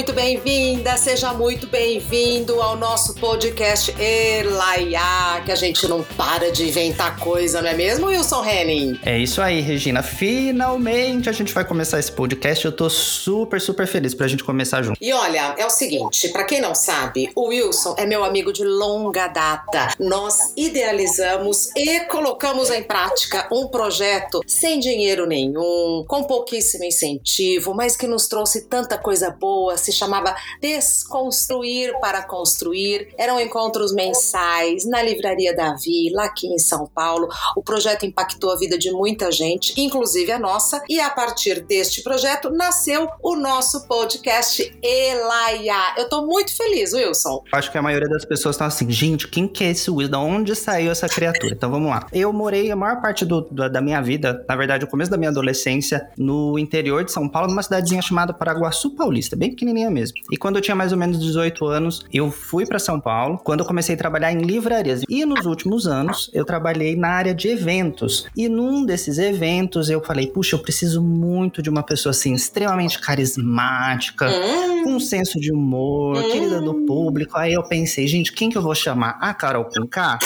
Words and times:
muito 0.00 0.14
bem-vinda, 0.14 0.96
seja 0.96 1.34
muito 1.34 1.66
bem-vindo 1.66 2.58
ao 2.62 2.74
nosso 2.74 3.14
podcast 3.16 3.94
Elaiá, 4.00 5.42
que 5.44 5.52
a 5.52 5.54
gente 5.54 5.86
não 5.86 6.02
para 6.02 6.50
de 6.50 6.66
inventar 6.66 7.18
coisa, 7.18 7.60
não 7.60 7.68
é 7.68 7.74
mesmo, 7.74 8.06
Wilson 8.06 8.42
Henning? 8.42 8.98
É 9.04 9.18
isso 9.18 9.42
aí, 9.42 9.60
Regina. 9.60 10.02
Finalmente 10.02 11.28
a 11.28 11.32
gente 11.32 11.52
vai 11.52 11.66
começar 11.66 11.98
esse 11.98 12.10
podcast. 12.10 12.64
Eu 12.64 12.72
tô 12.72 12.88
super, 12.88 13.60
super 13.60 13.86
feliz 13.86 14.14
pra 14.14 14.26
gente 14.26 14.42
começar 14.42 14.80
junto. 14.80 14.96
E 14.98 15.12
olha, 15.12 15.54
é 15.58 15.66
o 15.66 15.70
seguinte, 15.70 16.30
para 16.30 16.44
quem 16.44 16.62
não 16.62 16.74
sabe, 16.74 17.30
o 17.36 17.48
Wilson 17.48 17.94
é 17.98 18.06
meu 18.06 18.24
amigo 18.24 18.54
de 18.54 18.64
longa 18.64 19.28
data. 19.28 19.94
Nós 19.98 20.54
idealizamos 20.56 21.76
e 21.76 22.00
colocamos 22.06 22.70
em 22.70 22.82
prática 22.82 23.46
um 23.52 23.68
projeto 23.68 24.40
sem 24.46 24.80
dinheiro 24.80 25.26
nenhum, 25.26 26.06
com 26.08 26.24
pouquíssimo 26.24 26.84
incentivo, 26.84 27.74
mas 27.74 27.96
que 27.96 28.06
nos 28.06 28.28
trouxe 28.28 28.62
tanta 28.62 28.96
coisa 28.96 29.30
boa, 29.30 29.76
se 29.76 29.89
chamava 29.92 30.34
Desconstruir 30.60 31.98
para 32.00 32.22
Construir. 32.22 33.08
Eram 33.16 33.40
encontros 33.40 33.92
mensais 33.92 34.84
na 34.84 35.02
Livraria 35.02 35.54
da 35.54 35.74
Vila, 35.74 36.24
aqui 36.24 36.46
em 36.46 36.58
São 36.58 36.86
Paulo. 36.86 37.28
O 37.56 37.62
projeto 37.62 38.04
impactou 38.06 38.52
a 38.52 38.56
vida 38.56 38.78
de 38.78 38.90
muita 38.90 39.30
gente, 39.32 39.74
inclusive 39.80 40.32
a 40.32 40.38
nossa, 40.38 40.82
e 40.88 41.00
a 41.00 41.10
partir 41.10 41.60
deste 41.64 42.02
projeto 42.02 42.50
nasceu 42.50 43.08
o 43.22 43.36
nosso 43.36 43.86
podcast 43.86 44.72
Elaia. 44.82 45.94
Eu 45.96 46.08
tô 46.08 46.26
muito 46.26 46.56
feliz, 46.56 46.92
Wilson. 46.92 47.42
Acho 47.52 47.70
que 47.70 47.78
a 47.78 47.82
maioria 47.82 48.08
das 48.08 48.24
pessoas 48.24 48.54
estão 48.54 48.66
assim, 48.66 48.90
gente, 48.90 49.28
quem 49.28 49.46
que 49.46 49.64
é 49.64 49.70
esse 49.70 49.90
Wilson? 49.90 50.10
Da 50.10 50.18
onde 50.18 50.54
saiu 50.54 50.90
essa 50.90 51.08
criatura? 51.08 51.54
Então 51.54 51.70
vamos 51.70 51.90
lá. 51.90 52.06
Eu 52.12 52.32
morei 52.32 52.70
a 52.70 52.76
maior 52.76 53.00
parte 53.00 53.24
do, 53.24 53.42
da 53.42 53.80
minha 53.80 54.00
vida, 54.00 54.44
na 54.48 54.56
verdade, 54.56 54.84
o 54.84 54.88
começo 54.88 55.10
da 55.10 55.16
minha 55.16 55.30
adolescência, 55.30 56.10
no 56.16 56.58
interior 56.58 57.04
de 57.04 57.12
São 57.12 57.28
Paulo, 57.28 57.48
numa 57.48 57.62
cidadezinha 57.62 58.02
chamada 58.02 58.32
Paraguaçu 58.32 58.90
Paulista, 58.94 59.36
bem 59.36 59.50
pequenininha 59.50 59.79
mesmo. 59.88 60.16
E 60.32 60.36
quando 60.36 60.56
eu 60.56 60.62
tinha 60.62 60.74
mais 60.74 60.90
ou 60.90 60.98
menos 60.98 61.20
18 61.20 61.64
anos, 61.66 62.04
eu 62.12 62.30
fui 62.30 62.66
para 62.66 62.80
São 62.80 63.00
Paulo, 63.00 63.38
quando 63.38 63.60
eu 63.60 63.66
comecei 63.66 63.94
a 63.94 63.98
trabalhar 63.98 64.32
em 64.32 64.40
livrarias. 64.40 65.02
E 65.08 65.24
nos 65.24 65.46
últimos 65.46 65.86
anos, 65.86 66.28
eu 66.34 66.44
trabalhei 66.44 66.96
na 66.96 67.10
área 67.10 67.32
de 67.32 67.48
eventos. 67.48 68.26
E 68.36 68.48
num 68.48 68.84
desses 68.84 69.18
eventos, 69.18 69.88
eu 69.88 70.02
falei, 70.02 70.26
puxa, 70.26 70.56
eu 70.56 70.58
preciso 70.58 71.00
muito 71.00 71.62
de 71.62 71.70
uma 71.70 71.84
pessoa 71.84 72.10
assim, 72.10 72.34
extremamente 72.34 73.00
carismática, 73.00 74.28
hum. 74.28 74.82
com 74.84 74.92
um 74.94 75.00
senso 75.00 75.38
de 75.38 75.52
humor, 75.52 76.16
hum. 76.16 76.30
querida 76.30 76.60
do 76.60 76.74
público. 76.86 77.36
Aí 77.38 77.52
eu 77.52 77.62
pensei, 77.62 78.08
gente, 78.08 78.32
quem 78.32 78.50
que 78.50 78.58
eu 78.58 78.62
vou 78.62 78.74
chamar? 78.74 79.16
A 79.20 79.32
Carol 79.32 79.64
Conká? 79.64 80.18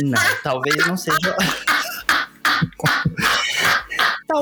Não, 0.00 0.20
talvez 0.42 0.86
não 0.86 0.96
seja. 0.96 1.36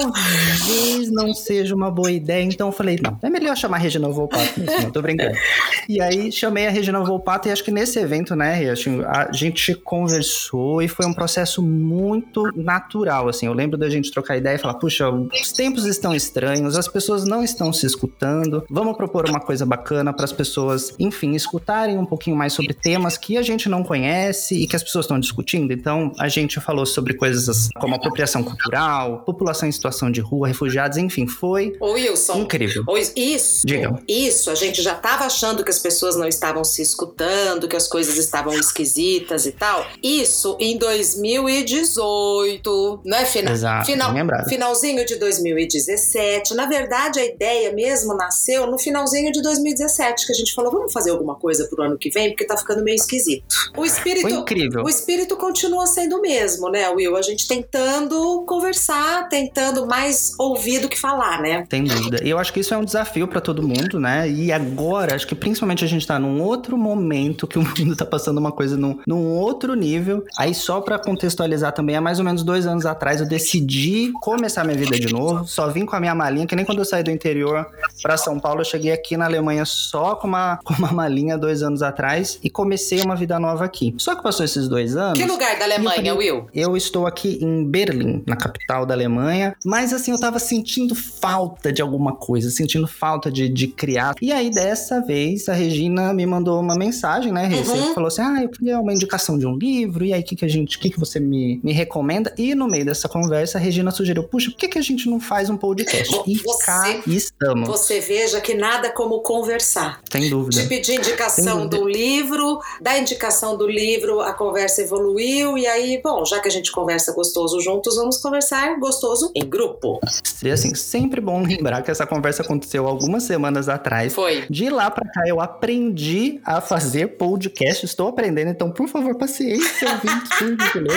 Talvez 0.00 1.10
não 1.10 1.34
seja 1.34 1.74
uma 1.74 1.90
boa 1.90 2.10
ideia. 2.10 2.42
Então 2.42 2.68
eu 2.68 2.72
falei, 2.72 2.98
não, 3.02 3.18
é 3.22 3.30
melhor 3.30 3.56
chamar 3.56 3.78
Regina 3.78 4.08
Volpato. 4.08 4.60
Não, 4.60 4.90
tô 4.90 5.02
brincando. 5.02 5.36
E 5.90 6.00
aí 6.00 6.30
chamei 6.30 6.68
a 6.68 6.70
Regina 6.70 7.00
Volpato 7.00 7.48
e 7.48 7.50
acho 7.50 7.64
que 7.64 7.70
nesse 7.72 7.98
evento, 7.98 8.36
né, 8.36 8.62
a 9.08 9.32
gente 9.32 9.74
conversou 9.74 10.80
e 10.80 10.86
foi 10.86 11.04
um 11.04 11.12
processo 11.12 11.60
muito 11.60 12.44
natural, 12.54 13.28
assim. 13.28 13.46
Eu 13.46 13.52
lembro 13.52 13.76
da 13.76 13.90
gente 13.90 14.08
trocar 14.12 14.36
ideia 14.36 14.54
e 14.54 14.58
falar, 14.58 14.74
puxa, 14.74 15.10
os 15.10 15.50
tempos 15.50 15.86
estão 15.86 16.14
estranhos, 16.14 16.78
as 16.78 16.86
pessoas 16.86 17.24
não 17.24 17.42
estão 17.42 17.72
se 17.72 17.86
escutando, 17.86 18.64
vamos 18.70 18.96
propor 18.96 19.28
uma 19.28 19.40
coisa 19.40 19.66
bacana 19.66 20.12
para 20.12 20.24
as 20.24 20.32
pessoas, 20.32 20.94
enfim, 20.96 21.34
escutarem 21.34 21.98
um 21.98 22.06
pouquinho 22.06 22.36
mais 22.36 22.52
sobre 22.52 22.72
temas 22.72 23.18
que 23.18 23.36
a 23.36 23.42
gente 23.42 23.68
não 23.68 23.82
conhece 23.82 24.54
e 24.54 24.68
que 24.68 24.76
as 24.76 24.84
pessoas 24.84 25.06
estão 25.06 25.18
discutindo. 25.18 25.72
Então 25.72 26.12
a 26.20 26.28
gente 26.28 26.60
falou 26.60 26.86
sobre 26.86 27.14
coisas 27.14 27.68
como 27.80 27.96
apropriação 27.96 28.44
cultural, 28.44 29.24
população 29.24 29.68
situação 29.72 30.08
de 30.08 30.20
rua, 30.20 30.46
refugiados, 30.46 30.98
enfim, 30.98 31.26
foi 31.26 31.76
Ô 31.80 31.92
Wilson, 31.92 32.42
incrível. 32.42 32.84
Isso, 33.16 33.66
Diga. 33.66 34.00
isso, 34.06 34.50
a 34.50 34.54
gente 34.54 34.82
já 34.82 34.92
estava 34.92 35.24
achando 35.24 35.64
que 35.64 35.70
as 35.70 35.79
pessoas 35.80 36.16
não 36.16 36.28
estavam 36.28 36.64
se 36.64 36.82
escutando, 36.82 37.68
que 37.68 37.76
as 37.76 37.86
coisas 37.88 38.16
estavam 38.16 38.54
esquisitas 38.54 39.46
e 39.46 39.52
tal. 39.52 39.86
Isso 40.02 40.56
em 40.60 40.76
2018, 40.78 43.00
né? 43.04 43.24
Final, 43.24 43.52
Exato, 43.52 43.86
final, 43.86 44.14
finalzinho 44.48 45.04
de 45.04 45.16
2017. 45.16 46.54
Na 46.54 46.66
verdade, 46.66 47.20
a 47.20 47.24
ideia 47.24 47.72
mesmo 47.72 48.14
nasceu 48.14 48.66
no 48.66 48.78
finalzinho 48.78 49.32
de 49.32 49.42
2017, 49.42 50.26
que 50.26 50.32
a 50.32 50.34
gente 50.34 50.54
falou, 50.54 50.72
vamos 50.72 50.92
fazer 50.92 51.10
alguma 51.10 51.34
coisa 51.34 51.66
pro 51.68 51.82
ano 51.82 51.98
que 51.98 52.10
vem, 52.10 52.30
porque 52.30 52.44
tá 52.44 52.56
ficando 52.56 52.82
meio 52.82 52.96
esquisito. 52.96 53.44
O 53.76 53.84
espírito, 53.84 54.22
foi 54.22 54.32
incrível. 54.32 54.82
O 54.84 54.88
espírito 54.88 55.36
continua 55.36 55.86
sendo 55.86 56.16
o 56.16 56.20
mesmo, 56.20 56.70
né, 56.70 56.88
Will? 56.90 57.16
A 57.16 57.22
gente 57.22 57.46
tentando 57.46 58.44
conversar, 58.46 59.28
tentando 59.28 59.86
mais 59.86 60.32
ouvido 60.38 60.88
que 60.88 60.98
falar, 60.98 61.40
né? 61.40 61.64
Tem 61.68 61.84
dúvida. 61.84 62.20
E 62.22 62.30
eu 62.30 62.38
acho 62.38 62.52
que 62.52 62.60
isso 62.60 62.74
é 62.74 62.76
um 62.76 62.84
desafio 62.84 63.28
para 63.28 63.40
todo 63.40 63.62
mundo, 63.62 64.00
né? 64.00 64.28
E 64.28 64.52
agora, 64.52 65.14
acho 65.14 65.26
que 65.26 65.34
principalmente 65.34 65.69
a 65.84 65.88
gente 65.88 66.06
tá 66.06 66.18
num 66.18 66.42
outro 66.42 66.76
momento 66.76 67.46
que 67.46 67.58
o 67.58 67.62
mundo 67.62 67.94
tá 67.96 68.04
passando 68.04 68.38
uma 68.38 68.52
coisa 68.52 68.76
num, 68.76 68.98
num 69.06 69.26
outro 69.26 69.74
nível. 69.74 70.24
Aí, 70.36 70.54
só 70.54 70.80
para 70.80 70.98
contextualizar 70.98 71.72
também, 71.72 71.96
há 71.96 72.00
mais 72.00 72.18
ou 72.18 72.24
menos 72.24 72.42
dois 72.42 72.66
anos 72.66 72.86
atrás 72.86 73.20
eu 73.20 73.26
decidi 73.26 74.12
começar 74.20 74.64
minha 74.64 74.76
vida 74.76 74.98
de 74.98 75.12
novo. 75.12 75.46
Só 75.46 75.68
vim 75.68 75.86
com 75.86 75.96
a 75.96 76.00
minha 76.00 76.14
malinha, 76.14 76.46
que 76.46 76.56
nem 76.56 76.64
quando 76.64 76.78
eu 76.78 76.84
saí 76.84 77.02
do 77.02 77.10
interior 77.10 77.66
para 78.02 78.16
São 78.16 78.38
Paulo, 78.38 78.60
eu 78.60 78.64
cheguei 78.64 78.92
aqui 78.92 79.16
na 79.16 79.26
Alemanha 79.26 79.64
só 79.64 80.14
com 80.14 80.26
uma, 80.26 80.58
com 80.64 80.74
uma 80.74 80.92
malinha 80.92 81.38
dois 81.38 81.62
anos 81.62 81.82
atrás 81.82 82.38
e 82.42 82.50
comecei 82.50 83.00
uma 83.02 83.14
vida 83.14 83.38
nova 83.38 83.64
aqui. 83.64 83.94
Só 83.98 84.14
que 84.14 84.22
passou 84.22 84.44
esses 84.44 84.68
dois 84.68 84.96
anos. 84.96 85.18
Que 85.18 85.24
lugar 85.24 85.58
da 85.58 85.64
Alemanha, 85.64 85.98
eu 85.98 86.16
falei, 86.16 86.30
Will? 86.30 86.46
Eu 86.54 86.76
estou 86.76 87.06
aqui 87.06 87.38
em 87.42 87.64
Berlim, 87.64 88.22
na 88.26 88.36
capital 88.36 88.84
da 88.86 88.94
Alemanha. 88.94 89.54
Mas 89.64 89.92
assim, 89.92 90.10
eu 90.10 90.18
tava 90.18 90.38
sentindo 90.38 90.94
falta 90.94 91.72
de 91.72 91.82
alguma 91.82 92.14
coisa, 92.14 92.50
sentindo 92.50 92.86
falta 92.86 93.30
de, 93.30 93.48
de 93.48 93.68
criar. 93.68 94.14
E 94.20 94.32
aí, 94.32 94.50
dessa 94.50 95.00
vez, 95.00 95.48
a 95.50 95.54
Regina 95.54 96.12
me 96.12 96.24
mandou 96.26 96.60
uma 96.60 96.74
mensagem, 96.74 97.32
né, 97.32 97.46
Rê? 97.46 97.56
Uhum. 97.56 97.94
falou 97.94 98.08
assim: 98.08 98.22
ah, 98.22 98.42
eu 98.42 98.48
queria 98.48 98.80
uma 98.80 98.92
indicação 98.92 99.38
de 99.38 99.46
um 99.46 99.56
livro, 99.56 100.04
e 100.04 100.12
aí 100.12 100.20
o 100.20 100.24
que, 100.24 100.36
que 100.36 100.44
a 100.44 100.48
gente, 100.48 100.76
o 100.76 100.80
que, 100.80 100.90
que 100.90 100.98
você 100.98 101.18
me, 101.18 101.60
me 101.62 101.72
recomenda? 101.72 102.32
E 102.36 102.54
no 102.54 102.66
meio 102.66 102.84
dessa 102.84 103.08
conversa, 103.08 103.58
a 103.58 103.60
Regina 103.60 103.90
sugeriu: 103.90 104.24
puxa, 104.24 104.50
por 104.50 104.56
que, 104.56 104.68
que 104.68 104.78
a 104.78 104.82
gente 104.82 105.08
não 105.08 105.20
faz 105.20 105.50
um 105.50 105.56
podcast? 105.56 106.22
E 106.26 106.36
você, 106.38 106.64
cá 106.64 107.00
estamos. 107.06 107.68
Você 107.68 108.00
veja 108.00 108.40
que 108.40 108.54
nada 108.54 108.90
como 108.90 109.20
conversar. 109.20 110.00
Sem 110.10 110.28
dúvida. 110.28 110.62
Te 110.62 110.68
pedir 110.68 110.94
indicação 110.94 111.66
do 111.66 111.88
livro, 111.88 112.60
da 112.80 112.98
indicação 112.98 113.56
do 113.56 113.66
livro, 113.66 114.20
a 114.20 114.32
conversa 114.32 114.82
evoluiu, 114.82 115.56
e 115.58 115.66
aí, 115.66 116.00
bom, 116.02 116.24
já 116.24 116.40
que 116.40 116.48
a 116.48 116.50
gente 116.50 116.70
conversa 116.70 117.12
gostoso 117.12 117.60
juntos, 117.60 117.96
vamos 117.96 118.18
conversar 118.18 118.78
gostoso 118.78 119.30
em 119.34 119.48
grupo. 119.48 120.00
E 120.42 120.50
assim, 120.50 120.74
sempre 120.74 121.20
bom 121.20 121.42
lembrar 121.42 121.82
que 121.82 121.90
essa 121.90 122.06
conversa 122.06 122.42
aconteceu 122.42 122.86
algumas 122.86 123.22
semanas 123.24 123.68
atrás. 123.68 124.14
Foi. 124.14 124.44
De 124.48 124.68
lá 124.68 124.90
pra 124.90 125.08
cá 125.10 125.22
eu 125.26 125.39
aprendi 125.40 126.40
a 126.44 126.60
fazer 126.60 127.16
podcast, 127.18 127.84
estou 127.84 128.08
aprendendo, 128.08 128.50
então 128.50 128.70
por 128.70 128.88
favor, 128.88 129.16
paciência, 129.16 129.88
ouvinte, 129.90 130.30
tudo, 130.38 130.90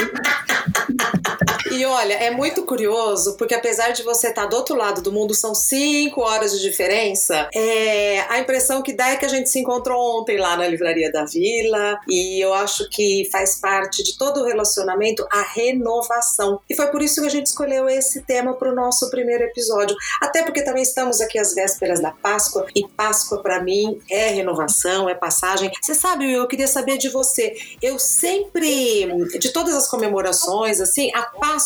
E 1.74 1.84
olha, 1.88 2.14
é 2.14 2.30
muito 2.30 2.64
curioso, 2.66 3.36
porque 3.36 3.56
apesar 3.56 3.94
de 3.94 4.04
você 4.04 4.28
estar 4.28 4.46
do 4.46 4.56
outro 4.56 4.76
lado 4.76 5.02
do 5.02 5.12
mundo, 5.12 5.34
são 5.34 5.56
cinco 5.56 6.22
horas 6.22 6.52
de 6.52 6.62
diferença, 6.62 7.50
é, 7.52 8.20
a 8.30 8.38
impressão 8.38 8.84
que 8.84 8.94
dá 8.94 9.10
é 9.10 9.16
que 9.16 9.26
a 9.26 9.28
gente 9.28 9.50
se 9.50 9.58
encontrou 9.58 10.22
ontem 10.22 10.38
lá 10.38 10.56
na 10.56 10.68
Livraria 10.68 11.12
da 11.12 11.26
Vila, 11.26 12.00
e 12.08 12.40
eu 12.40 12.54
acho 12.54 12.88
que 12.92 13.28
faz 13.32 13.60
parte 13.60 14.04
de 14.04 14.16
todo 14.20 14.42
o 14.42 14.46
relacionamento 14.46 15.26
a 15.32 15.42
renovação. 15.42 16.60
E 16.70 16.76
foi 16.76 16.86
por 16.92 17.02
isso 17.02 17.22
que 17.22 17.28
a 17.28 17.32
gente 17.32 17.48
escolheu 17.48 17.90
esse 17.90 18.22
tema 18.22 18.54
para 18.54 18.72
o 18.72 18.76
nosso 18.76 19.10
primeiro 19.10 19.44
episódio. 19.44 19.96
Até 20.22 20.44
porque 20.44 20.62
também 20.62 20.84
estamos 20.84 21.22
aqui 21.22 21.40
às 21.40 21.56
vésperas 21.56 22.00
da 22.00 22.12
Páscoa, 22.12 22.68
e 22.76 22.88
Páscoa 22.88 23.42
para 23.42 23.64
mim 23.64 24.00
é 24.12 24.28
renovação, 24.28 25.10
é 25.10 25.16
passagem. 25.16 25.72
Você 25.82 25.96
sabe, 25.96 26.32
eu 26.32 26.48
queria 26.48 26.68
saber 26.68 27.00
de 27.00 27.10
você. 27.10 27.56
Eu 27.82 27.98
sempre, 27.98 29.08
de 29.40 29.50
todas 29.52 29.74
as 29.74 29.88
comemorações, 29.88 30.80
assim, 30.80 31.10
a 31.16 31.24
Páscoa 31.24 31.63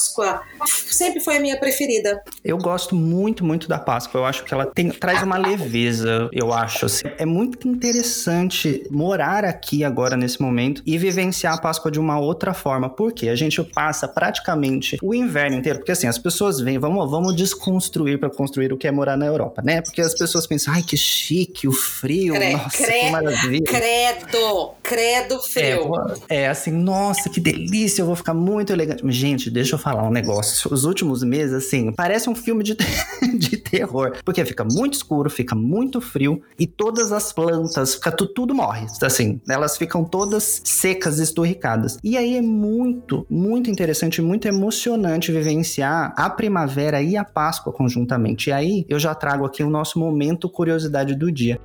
sempre 0.92 1.20
foi 1.20 1.38
a 1.38 1.40
minha 1.40 1.58
preferida. 1.58 2.22
Eu 2.44 2.58
gosto 2.58 2.96
muito, 2.96 3.46
muito 3.46 3.68
da 3.68 3.80
Páscoa. 3.80 4.20
Eu 4.20 4.26
acho 4.26 4.44
que 4.44 4.54
ela 4.54 4.66
tem, 4.66 4.90
traz 4.90 5.24
uma 5.24 5.38
leveza, 5.38 6.30
eu 6.32 6.54
acho. 6.54 6.86
Assim. 6.86 7.06
É 7.18 7.26
muito 7.26 7.68
interessante 7.68 8.86
morar 8.90 9.46
aqui 9.46 9.84
agora, 9.84 10.18
nesse 10.18 10.42
momento, 10.42 10.82
e 10.86 10.98
vivenciar 10.98 11.54
a 11.54 11.58
Páscoa 11.58 11.92
de 11.92 12.00
uma 12.00 12.20
outra 12.20 12.54
forma. 12.54 12.90
Porque 12.90 13.30
a 13.30 13.36
gente 13.36 13.64
passa 13.64 14.08
praticamente 14.08 14.98
o 15.02 15.14
inverno 15.14 15.58
inteiro. 15.58 15.80
Porque 15.80 15.92
assim, 15.92 16.08
as 16.08 16.18
pessoas 16.18 16.60
vêm, 16.60 16.78
vamos, 16.78 17.10
vamos 17.10 17.36
desconstruir 17.36 18.20
para 18.20 18.30
construir 18.30 18.74
o 18.74 18.78
que 18.78 18.88
é 18.88 18.92
morar 18.92 19.18
na 19.18 19.26
Europa, 19.26 19.62
né? 19.64 19.82
Porque 19.82 20.02
as 20.02 20.14
pessoas 20.14 20.46
pensam, 20.48 20.74
ai, 20.74 20.84
que 20.84 20.98
chique, 20.98 21.68
o 21.68 21.72
frio, 21.72 22.34
Cre 22.34 22.54
nossa, 22.54 22.84
cre 22.84 23.00
que 23.00 23.10
maravilha. 23.10 23.64
Credo, 23.66 24.74
credo 24.84 25.40
frio. 25.42 25.92
É, 26.30 26.44
é 26.44 26.48
assim, 26.48 26.72
nossa, 26.72 27.30
que 27.30 27.40
delícia, 27.40 28.02
eu 28.02 28.06
vou 28.06 28.16
ficar 28.16 28.34
muito 28.34 28.74
elegante. 28.74 29.04
Gente, 29.08 29.28
gente, 29.38 29.50
deixa 29.50 29.76
eu 29.76 29.80
falar 29.80 29.87
um 29.95 30.10
negócio. 30.10 30.72
Os 30.74 30.84
últimos 30.84 31.24
meses, 31.24 31.54
assim, 31.54 31.92
parece 31.92 32.30
um 32.30 32.36
filme 32.36 32.63
de, 32.63 32.75
de 33.38 33.57
terror. 33.57 34.18
Porque 34.24 34.44
fica 34.45 34.63
muito 34.63 34.95
escuro, 34.95 35.30
fica 35.30 35.56
muito 35.56 36.01
frio 36.01 36.42
e 36.60 36.66
todas 36.66 37.12
as 37.12 37.31
plantas, 37.31 37.95
fica 37.95 38.12
tu, 38.12 38.28
tudo 38.28 38.54
morre. 38.54 38.88
Assim, 39.01 39.39
elas 39.48 39.78
ficam 39.78 40.04
todas 40.04 40.62
secas, 40.63 41.19
esturricadas. 41.19 41.98
E 42.04 42.18
aí 42.18 42.38
é 42.38 42.42
muito, 42.42 43.25
muito 43.30 43.69
interessante, 43.69 44.22
muito 44.22 44.48
emocionante 44.48 45.31
vivenciar 45.31 46.13
a 46.18 46.30
primavera 46.30 47.01
e 47.01 47.16
a 47.16 47.24
Páscoa 47.24 47.74
conjuntamente. 47.74 48.50
E 48.50 48.54
aí 48.54 48.86
eu 48.89 49.00
já 49.00 49.13
trago 49.13 49.45
aqui 49.45 49.63
o 49.63 49.69
nosso 49.69 50.00
momento 50.00 50.50
curiosidade 50.50 51.16
do 51.16 51.31
dia. 51.31 51.60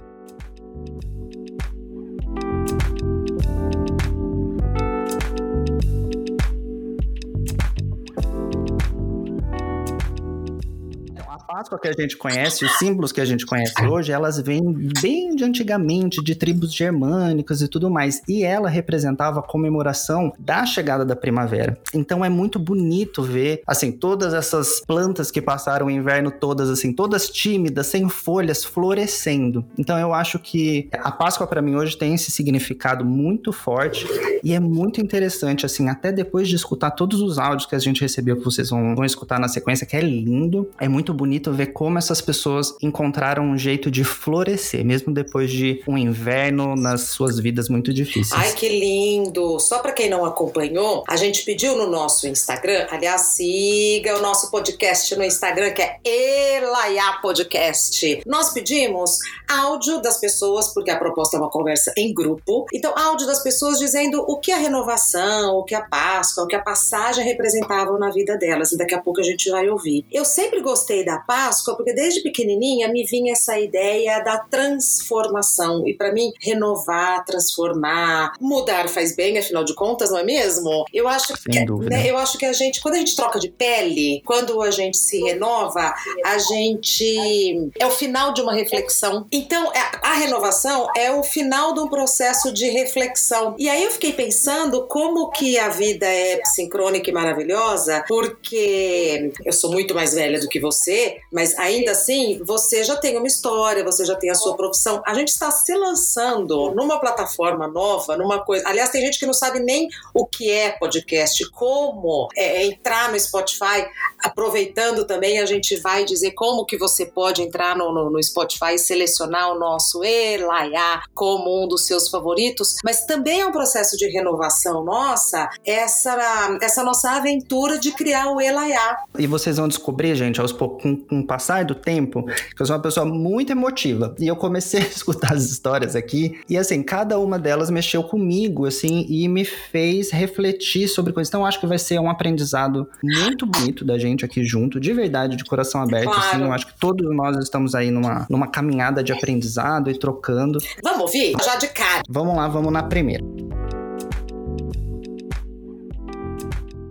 Páscoa 11.63 11.79
que 11.79 11.87
a 11.87 11.93
gente 11.93 12.17
conhece, 12.17 12.65
os 12.65 12.77
símbolos 12.79 13.13
que 13.13 13.21
a 13.21 13.25
gente 13.25 13.47
conhece 13.47 13.73
hoje, 13.87 14.11
elas 14.11 14.41
vêm 14.41 14.61
bem 15.01 15.37
de 15.37 15.45
antigamente, 15.45 16.21
de 16.21 16.35
tribos 16.35 16.75
germânicas 16.75 17.63
e 17.63 17.69
tudo 17.69 17.89
mais. 17.89 18.21
E 18.29 18.43
ela 18.43 18.69
representava 18.69 19.39
a 19.39 19.43
comemoração 19.43 20.33
da 20.37 20.67
chegada 20.67 21.05
da 21.05 21.15
primavera. 21.15 21.79
Então 21.95 22.25
é 22.25 22.29
muito 22.29 22.59
bonito 22.59 23.23
ver, 23.23 23.63
assim, 23.65 23.93
todas 23.93 24.35
essas 24.35 24.81
plantas 24.85 25.31
que 25.31 25.41
passaram 25.41 25.87
o 25.87 25.91
inverno 25.91 26.33
todas, 26.33 26.69
assim, 26.69 26.93
todas 26.93 27.29
tímidas, 27.29 27.87
sem 27.87 28.09
folhas, 28.09 28.65
florescendo. 28.65 29.65
Então 29.79 29.97
eu 29.97 30.13
acho 30.13 30.41
que 30.41 30.89
a 30.93 31.13
Páscoa 31.13 31.47
para 31.47 31.63
mim 31.63 31.77
hoje 31.77 31.97
tem 31.97 32.13
esse 32.13 32.33
significado 32.33 33.05
muito 33.05 33.53
forte 33.53 34.05
e 34.43 34.53
é 34.53 34.59
muito 34.59 35.01
interessante, 35.01 35.65
assim, 35.65 35.89
até 35.89 36.11
depois 36.11 36.49
de 36.49 36.57
escutar 36.57 36.91
todos 36.91 37.21
os 37.21 37.39
áudios 37.39 37.67
que 37.67 37.77
a 37.77 37.79
gente 37.79 38.01
recebeu, 38.01 38.37
que 38.37 38.45
vocês 38.45 38.71
vão, 38.71 38.97
vão 38.97 39.05
escutar 39.05 39.39
na 39.39 39.47
sequência, 39.47 39.87
que 39.87 39.97
é 39.97 40.01
lindo, 40.01 40.69
é 40.81 40.89
muito 40.89 41.15
bonito 41.15 41.52
ver 41.53 41.67
como 41.67 41.99
essas 41.99 42.21
pessoas 42.21 42.75
encontraram 42.83 43.45
um 43.45 43.59
jeito 43.59 43.91
de 43.91 44.05
florescer, 44.05 44.85
mesmo 44.85 45.13
depois 45.13 45.51
de 45.51 45.83
um 45.87 45.97
inverno 45.97 46.75
nas 46.77 47.03
suas 47.03 47.39
vidas 47.39 47.69
muito 47.69 47.93
difíceis. 47.93 48.33
Ai, 48.33 48.53
que 48.53 48.69
lindo! 48.69 49.59
Só 49.61 49.79
para 49.79 49.93
quem 49.93 50.09
não 50.09 50.25
acompanhou, 50.25 51.05
a 51.09 51.17
gente 51.17 51.45
pediu 51.45 51.77
no 51.77 51.89
nosso 51.89 52.27
Instagram, 52.27 52.87
aliás, 52.91 53.33
siga 53.35 54.17
o 54.19 54.23
nosso 54.23 54.51
podcast 54.51 55.15
no 55.17 55.25
Instagram, 55.25 55.71
que 55.73 55.83
é 55.83 55.99
Elaiá 56.05 57.19
Podcast. 57.21 58.23
Nós 58.27 58.51
pedimos 58.51 59.19
áudio 59.49 60.01
das 60.01 60.19
pessoas, 60.19 60.73
porque 60.73 60.91
a 60.91 60.99
proposta 60.99 61.37
é 61.37 61.41
uma 61.41 61.51
conversa 61.51 61.93
em 61.97 62.13
grupo. 62.13 62.67
Então, 62.73 62.93
áudio 62.97 63.27
das 63.27 63.43
pessoas 63.43 63.79
dizendo 63.79 64.25
o 64.27 64.39
que 64.39 64.53
a 64.53 64.57
renovação, 64.57 65.57
o 65.57 65.65
que 65.65 65.75
a 65.75 65.83
Páscoa, 65.83 66.45
o 66.45 66.47
que 66.47 66.57
a 66.57 66.63
passagem 66.63 67.25
representavam 67.25 67.99
na 67.99 68.11
vida 68.11 68.37
delas. 68.37 68.73
E 68.73 68.79
daqui 68.79 68.95
a 68.95 69.01
pouco 69.01 69.21
a 69.21 69.25
gente 69.25 69.51
vai 69.51 69.69
ouvir. 69.69 70.05
Eu 70.11 70.25
sempre 70.25 70.61
gostei 70.61 71.05
da 71.05 71.19
Páscoa, 71.19 71.42
porque 71.77 71.93
desde 71.93 72.23
pequenininha 72.23 72.89
me 72.89 73.05
vinha 73.05 73.33
essa 73.33 73.59
ideia 73.59 74.21
da 74.21 74.39
transformação. 74.39 75.87
E 75.87 75.95
para 75.95 76.13
mim, 76.13 76.33
renovar, 76.41 77.25
transformar, 77.25 78.33
mudar 78.41 78.89
faz 78.89 79.15
bem, 79.15 79.39
afinal 79.39 79.65
de 79.65 79.75
contas, 79.75 80.11
não 80.11 80.19
é 80.19 80.25
mesmo? 80.25 80.85
Eu 80.93 81.09
acho 81.09 81.35
que, 81.35 81.65
né, 81.89 82.09
eu 82.09 82.17
acho 82.19 82.39
que 82.39 82.47
a 82.47 82.53
gente, 82.53 82.81
quando 82.81 82.95
a 82.95 82.99
gente 82.99 83.17
troca 83.17 83.39
de 83.39 83.49
pele, 83.49 84.23
quando 84.25 84.61
a 84.63 84.71
gente 84.71 84.97
se 84.97 85.21
renova, 85.21 85.95
a 86.25 86.39
gente 86.39 87.71
é 87.79 87.87
o 87.87 87.91
final 87.91 88.33
de 88.33 88.41
uma 88.41 88.55
reflexão. 88.55 89.27
Então, 89.31 89.73
é, 89.73 89.79
a 90.03 90.15
renovação 90.15 90.89
é 90.97 91.11
o 91.11 91.23
final 91.23 91.75
de 91.75 91.81
um 91.81 91.89
processo 91.89 92.53
de 92.53 92.69
reflexão. 92.69 93.55
E 93.59 93.69
aí 93.69 93.85
eu 93.85 93.91
fiquei 93.91 94.13
pensando 94.13 94.87
como 94.87 95.31
que 95.31 95.59
a 95.59 95.69
vida 95.69 96.07
é 96.07 96.41
sincrônica 96.45 97.09
e 97.09 97.13
maravilhosa, 97.13 98.05
porque 98.09 99.33
eu 99.45 99.53
sou 99.53 99.71
muito 99.71 99.95
mais 99.95 100.15
velha 100.15 100.41
do 100.41 100.49
que 100.49 100.61
você, 100.61 101.19
mas 101.33 101.59
ainda 101.59 101.93
assim, 101.93 102.41
você 102.45 102.85
já 102.85 102.97
tem 102.97 103.17
uma 103.17 103.27
história, 103.27 103.83
você 103.83 104.05
já 104.05 104.15
tem 104.15 104.31
a 104.31 104.35
sua 104.35 104.57
profissão. 104.57 105.03
A 105.07 105.15
gente 105.15 105.29
está 105.29 105.51
se 105.51 105.75
lançando 105.75 106.73
numa 106.75 107.01
plataforma 107.01 107.67
nova, 107.67 108.17
numa 108.17 108.45
coisa. 108.45 108.69
Aliás, 108.69 108.91
tem 108.91 109.01
gente 109.01 109.19
que 109.19 109.27
não 109.27 109.33
sabe 109.33 109.61
nem 109.61 109.89
o 110.15 110.27
que 110.27 110.51
é 110.51 110.71
podcast, 110.71 111.49
como 111.51 112.29
é, 112.37 112.67
entrar 112.67 113.11
no 113.11 113.19
Spotify, 113.19 113.87
aproveitando 114.23 115.05
também, 115.05 115.39
a 115.39 115.47
gente 115.47 115.77
vai 115.77 116.05
dizer 116.05 116.33
como 116.33 116.67
que 116.67 116.77
você 116.77 117.07
pode 117.07 117.43
entrar 117.43 117.77
no, 117.77 117.93
no, 117.93 118.11
no 118.11 118.23
Spotify 118.23 118.75
e 118.75 118.79
selecionar 118.79 119.53
o 119.53 119.59
nosso 119.59 120.05
Elaiá 120.05 121.03
como 121.15 121.65
um 121.65 121.69
dos 121.69 121.87
seus 121.87 122.09
favoritos, 122.09 122.75
mas 122.85 123.05
também 123.05 123.41
é 123.41 123.47
um 123.47 123.53
processo 123.53 123.97
de 123.97 124.09
renovação 124.09 124.85
nossa, 124.85 125.49
essa, 125.65 126.59
essa 126.61 126.83
nossa 126.83 127.11
aventura 127.13 127.79
de 127.79 127.93
criar 127.93 128.31
o 128.33 128.41
Elaiá. 128.41 129.05
E 129.19 129.27
vocês 129.27 129.57
vão 129.57 129.69
descobrir, 129.69 130.15
gente, 130.15 130.41
aos 130.41 130.53
poucos, 130.53 130.83
com, 130.83 130.97
com 130.97 131.22
o 131.23 131.27
passar 131.27 131.65
do 131.65 131.75
tempo, 131.75 132.25
que 132.25 132.61
eu 132.63 132.67
sou 132.67 132.77
uma 132.77 132.83
pessoa 132.83 133.07
muito 133.07 133.53
emotiva. 133.53 134.15
E 134.19 134.27
eu 134.27 134.37
comecei 134.37 134.81
a 134.81 134.85
escutar 134.87 135.33
as 135.33 135.45
histórias 135.51 135.97
aqui, 135.97 136.41
e 136.49 136.57
assim, 136.57 136.83
cada 136.83 137.19
uma 137.19 137.39
delas 137.39 137.71
mexeu 137.71 138.03
comigo, 138.03 138.67
assim, 138.67 139.07
e 139.09 139.29
me 139.29 139.45
fez 139.45 140.11
refletir 140.11 140.89
sobre 140.89 141.13
coisas. 141.13 141.29
Então, 141.29 141.47
acho 141.47 141.61
que 141.61 141.67
vai 141.67 141.79
ser 141.79 141.99
um 141.99 142.11
aprendizado 142.11 142.89
muito 143.03 143.47
bonito 143.47 143.85
da 143.85 143.99
gente 143.99 144.25
aqui 144.25 144.45
junto, 144.45 144.79
de 144.79 144.93
verdade, 144.93 145.37
de 145.37 145.45
coração 145.45 145.81
aberto. 145.81 146.11
Assim, 146.11 146.21
claro. 146.21 146.37
Assim, 146.37 146.45
eu 146.45 146.53
acho 146.53 146.67
que 146.67 146.79
todos 146.79 147.15
nós 147.15 147.37
estamos 147.39 147.75
aí 147.75 147.91
numa, 147.91 148.27
numa 148.29 148.49
caminhada 148.49 149.03
de 149.03 149.13
aprendizado 149.13 149.91
e 149.91 149.99
trocando. 149.99 150.59
Vamos 150.83 151.03
ouvir? 151.03 151.33
Já 151.43 151.57
de 151.57 151.69
cara. 151.69 152.03
Vamos 152.09 152.37
lá, 152.37 152.49
vamos 152.49 152.73
na 152.73 152.83
primeira. 152.83 153.25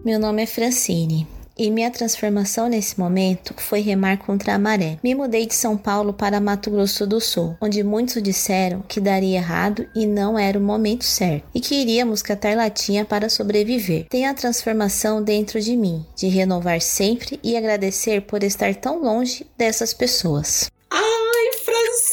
Meu 0.04 0.20
nome 0.20 0.42
é 0.42 0.48
Francine. 0.48 1.28
E 1.58 1.70
minha 1.70 1.92
transformação 1.92 2.68
nesse 2.68 3.00
momento 3.00 3.54
foi 3.58 3.82
remar 3.82 4.18
contra 4.18 4.56
a 4.56 4.60
maré. 4.60 4.98
Me 5.04 5.14
mudei 5.14 5.46
de 5.46 5.54
São 5.54 5.78
Paulo 5.78 6.14
para 6.14 6.40
Mato 6.40 6.72
Grosso 6.72 7.06
do 7.06 7.20
Sul, 7.20 7.56
onde 7.62 7.84
muitos 7.84 8.22
disseram 8.22 8.82
que 8.88 9.00
daria 9.00 9.38
errado 9.38 9.88
e 9.96 10.06
não 10.06 10.38
era 10.38 10.58
o 10.58 10.62
momento 10.62 11.04
certo, 11.04 11.46
e 11.54 11.60
que 11.60 11.76
iríamos 11.76 12.22
catar 12.22 12.56
latinha 12.56 13.06
para 13.06 13.30
sobreviver. 13.30 14.06
Tenho 14.10 14.30
a 14.30 14.34
transformação 14.34 15.24
dentro 15.24 15.60
de 15.60 15.76
mim, 15.76 16.06
de 16.16 16.28
renovar 16.28 16.82
sempre 16.82 17.40
e 17.44 17.56
agradecer 17.56 18.22
por 18.22 18.44
estar 18.44 18.74
tão 18.76 19.02
longe 19.02 19.46
dessas 19.58 19.94
pessoas. 19.94 20.72
Ai, 20.90 21.52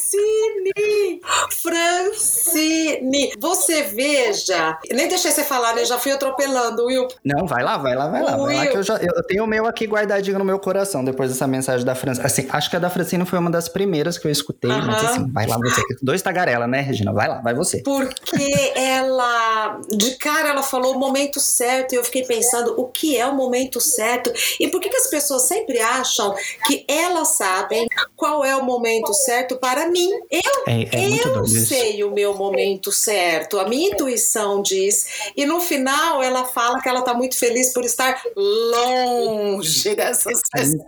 Francine! 0.08 1.20
Francine! 1.50 3.32
Você 3.38 3.82
veja. 3.82 4.78
Nem 4.90 5.08
deixei 5.08 5.30
você 5.30 5.44
falar, 5.44 5.74
né? 5.74 5.84
Já 5.84 5.98
fui 5.98 6.12
atropelando, 6.12 6.86
Will. 6.86 7.06
Não, 7.24 7.46
vai 7.46 7.62
lá, 7.62 7.76
vai 7.76 7.94
lá, 7.94 8.08
vai 8.08 8.22
lá. 8.22 8.36
Vai 8.36 8.56
lá 8.56 8.66
que 8.68 8.76
eu, 8.78 8.82
já, 8.82 8.96
eu 8.96 9.22
tenho 9.24 9.44
o 9.44 9.46
meu 9.46 9.66
aqui 9.66 9.86
guardadinho 9.86 10.38
no 10.38 10.44
meu 10.44 10.58
coração 10.58 11.04
depois 11.04 11.30
dessa 11.30 11.46
mensagem 11.46 11.84
da 11.84 11.94
Francine. 11.94 12.26
Assim, 12.26 12.46
acho 12.50 12.70
que 12.70 12.76
a 12.76 12.78
da 12.78 12.88
Francine 12.88 13.26
foi 13.26 13.38
uma 13.38 13.50
das 13.50 13.68
primeiras 13.68 14.16
que 14.16 14.26
eu 14.26 14.30
escutei, 14.30 14.70
mas 14.70 15.04
assim, 15.04 15.30
vai 15.30 15.46
lá 15.46 15.56
você. 15.56 15.82
Dois 16.00 16.22
tagarela, 16.22 16.66
né, 16.66 16.80
Regina? 16.80 17.12
Vai 17.12 17.28
lá, 17.28 17.40
vai 17.40 17.54
você. 17.54 17.82
Porque 17.82 18.72
ela, 18.74 19.80
de 19.90 20.16
cara, 20.16 20.50
ela 20.50 20.62
falou 20.62 20.94
o 20.94 20.98
momento 20.98 21.38
certo 21.38 21.92
e 21.92 21.96
eu 21.96 22.04
fiquei 22.04 22.24
pensando 22.24 22.74
o 22.80 22.86
que 22.86 23.16
é 23.16 23.26
o 23.26 23.34
momento 23.34 23.80
certo 23.80 24.32
e 24.58 24.68
por 24.68 24.80
que, 24.80 24.88
que 24.88 24.96
as 24.96 25.08
pessoas 25.08 25.42
sempre 25.42 25.78
acham 25.80 26.34
que 26.66 26.84
elas 26.88 27.36
sabem 27.36 27.86
qual 28.16 28.44
é 28.44 28.56
o 28.56 28.64
momento 28.64 29.12
certo 29.12 29.56
para 29.56 29.88
mim. 29.88 29.97
Eu, 30.30 30.64
é, 30.66 30.82
é 30.92 31.26
eu 31.26 31.46
sei 31.46 32.04
o 32.04 32.10
meu 32.10 32.34
momento 32.34 32.92
certo, 32.92 33.58
a 33.58 33.68
minha 33.68 33.90
intuição 33.90 34.62
diz. 34.62 35.32
E 35.36 35.44
no 35.44 35.60
final 35.60 36.22
ela 36.22 36.44
fala 36.44 36.80
que 36.80 36.88
ela 36.88 37.00
está 37.00 37.14
muito 37.14 37.38
feliz 37.38 37.72
por 37.72 37.84
estar 37.84 38.20
longe 38.36 39.94
dessas 39.94 40.40
pessoas. 40.52 40.78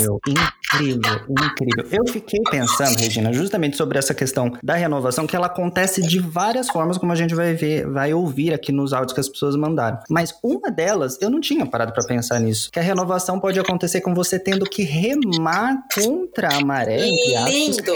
Incrível, 0.00 0.20
incrível, 0.26 1.20
incrível. 1.28 1.86
Eu 1.90 2.12
fiquei 2.12 2.40
pensando, 2.50 2.98
Regina, 2.98 3.32
justamente 3.32 3.76
sobre 3.76 3.98
essa 3.98 4.14
questão 4.14 4.52
da 4.62 4.74
renovação, 4.74 5.26
que 5.26 5.36
ela 5.36 5.46
acontece 5.46 6.02
de 6.02 6.18
várias 6.18 6.68
formas, 6.68 6.98
como 6.98 7.12
a 7.12 7.16
gente 7.16 7.34
vai 7.34 7.54
ver, 7.54 7.86
vai 7.86 8.12
ouvir 8.12 8.52
aqui 8.52 8.72
nos 8.72 8.92
áudios 8.92 9.12
que 9.12 9.20
as 9.20 9.28
pessoas 9.28 9.56
mandaram. 9.56 9.98
Mas 10.08 10.34
uma 10.42 10.70
delas, 10.70 11.18
eu 11.20 11.30
não 11.30 11.40
tinha 11.40 11.66
parado 11.66 11.92
para 11.92 12.04
pensar 12.06 12.38
nisso, 12.40 12.70
que 12.72 12.78
a 12.78 12.82
renovação 12.82 13.40
pode 13.40 13.58
acontecer 13.58 14.00
com 14.00 14.14
você 14.14 14.38
tendo 14.38 14.64
que 14.64 14.82
remar 14.82 15.76
contra 15.94 16.54
a 16.54 16.60
maré, 16.60 17.06
entre 17.06 17.58
Lindo! 17.58 17.92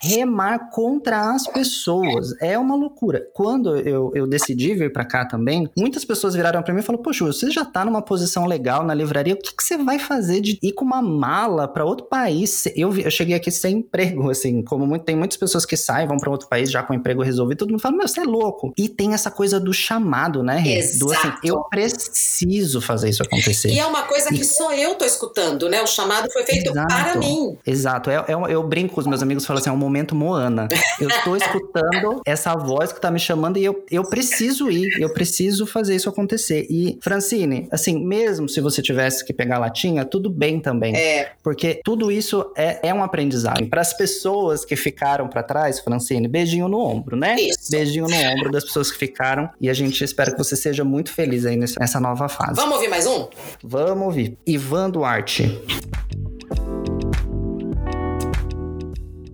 Remar 0.00 0.70
contra 0.70 1.34
as 1.34 1.46
pessoas. 1.46 2.34
É 2.40 2.58
uma 2.58 2.74
loucura. 2.74 3.26
Quando 3.34 3.76
eu, 3.76 4.12
eu 4.14 4.26
decidi 4.26 4.74
vir 4.74 4.92
para 4.92 5.04
cá 5.04 5.24
também, 5.24 5.68
muitas 5.76 6.04
pessoas 6.04 6.34
viraram 6.34 6.62
para 6.62 6.72
mim 6.72 6.80
e 6.80 6.82
falaram: 6.82 7.02
Poxa, 7.02 7.24
você 7.24 7.50
já 7.50 7.64
tá 7.64 7.84
numa 7.84 8.02
posição 8.02 8.46
legal 8.46 8.84
na 8.84 8.94
livraria, 8.94 9.34
o 9.34 9.38
que, 9.38 9.54
que 9.54 9.62
você 9.62 9.76
vai 9.76 9.98
fazer 9.98 10.40
de 10.40 10.58
ir 10.62 10.72
com 10.72 10.84
uma 10.84 11.02
mala 11.02 11.68
para 11.68 11.84
outro 11.84 12.06
país? 12.06 12.66
Eu, 12.74 12.96
eu 12.96 13.10
cheguei 13.10 13.34
aqui 13.34 13.50
sem 13.50 13.78
emprego, 13.78 14.30
assim, 14.30 14.62
como 14.62 14.86
muito, 14.86 15.04
tem 15.04 15.16
muitas 15.16 15.36
pessoas 15.36 15.64
que 15.64 15.76
saem, 15.76 16.06
vão 16.06 16.18
para 16.18 16.30
outro 16.30 16.48
país 16.48 16.70
já 16.70 16.82
com 16.82 16.94
emprego 16.94 17.22
resolvido, 17.22 17.58
todo 17.58 17.70
mundo 17.70 17.80
fala: 17.80 17.96
Meu, 17.96 18.08
você 18.08 18.20
é 18.20 18.24
louco. 18.24 18.72
E 18.76 18.88
tem 18.88 19.14
essa 19.14 19.30
coisa 19.30 19.58
do 19.58 19.72
chamado, 19.72 20.42
né, 20.42 20.58
Rê? 20.58 20.80
Do 20.98 21.12
assim, 21.12 21.32
eu 21.44 21.62
preciso 21.64 22.80
fazer 22.80 23.08
isso 23.08 23.22
acontecer. 23.22 23.68
E 23.68 23.78
é 23.78 23.86
uma 23.86 24.02
coisa 24.02 24.30
que 24.30 24.44
só 24.44 24.72
eu 24.72 24.94
tô 24.94 25.04
escutando, 25.04 25.68
né? 25.68 25.82
O 25.82 25.86
chamado 25.86 26.30
foi 26.32 26.44
feito 26.44 26.70
Exato. 26.70 26.86
para 26.86 27.16
mim. 27.16 27.56
Exato. 27.66 28.10
É, 28.10 28.16
é, 28.28 28.34
eu 28.48 28.62
brinco 28.62 28.94
com 28.94 29.00
os 29.00 29.06
meus 29.06 29.22
amigos 29.22 29.44
e 29.44 29.46
falo 29.46 29.58
assim: 29.58 29.70
é 29.70 29.72
um 29.72 29.76
momento 29.76 29.95
Moana. 30.14 30.68
Eu 31.00 31.08
estou 31.08 31.36
escutando 31.36 32.20
essa 32.26 32.54
voz 32.54 32.92
que 32.92 33.00
tá 33.00 33.10
me 33.10 33.18
chamando 33.18 33.58
e 33.58 33.64
eu, 33.64 33.84
eu 33.90 34.04
preciso 34.04 34.70
ir, 34.70 35.00
eu 35.00 35.12
preciso 35.12 35.66
fazer 35.66 35.96
isso 35.96 36.08
acontecer. 36.08 36.66
E, 36.68 36.98
Francine, 37.02 37.68
assim, 37.70 38.04
mesmo 38.04 38.48
se 38.48 38.60
você 38.60 38.82
tivesse 38.82 39.24
que 39.24 39.32
pegar 39.32 39.58
latinha, 39.58 40.04
tudo 40.04 40.28
bem 40.28 40.60
também. 40.60 40.96
É. 40.96 41.32
Porque 41.42 41.80
tudo 41.84 42.10
isso 42.10 42.52
é, 42.56 42.88
é 42.88 42.94
um 42.94 43.02
aprendizado. 43.02 43.66
Para 43.66 43.80
as 43.80 43.92
pessoas 43.92 44.64
que 44.64 44.76
ficaram 44.76 45.28
para 45.28 45.42
trás, 45.42 45.80
Francine, 45.80 46.28
beijinho 46.28 46.68
no 46.68 46.78
ombro, 46.78 47.16
né? 47.16 47.36
Isso. 47.36 47.70
Beijinho 47.70 48.06
no 48.06 48.16
ombro 48.16 48.50
das 48.50 48.64
pessoas 48.64 48.90
que 48.90 48.98
ficaram. 48.98 49.48
E 49.60 49.68
a 49.68 49.74
gente 49.74 50.02
espera 50.02 50.30
que 50.30 50.38
você 50.38 50.56
seja 50.56 50.84
muito 50.84 51.12
feliz 51.12 51.46
aí 51.46 51.56
nessa 51.56 52.00
nova 52.00 52.28
fase. 52.28 52.54
Vamos 52.54 52.76
ouvir 52.76 52.88
mais 52.88 53.06
um? 53.06 53.28
Vamos 53.62 54.06
ouvir. 54.06 54.36
Ivan 54.46 54.90
Duarte. 54.90 55.60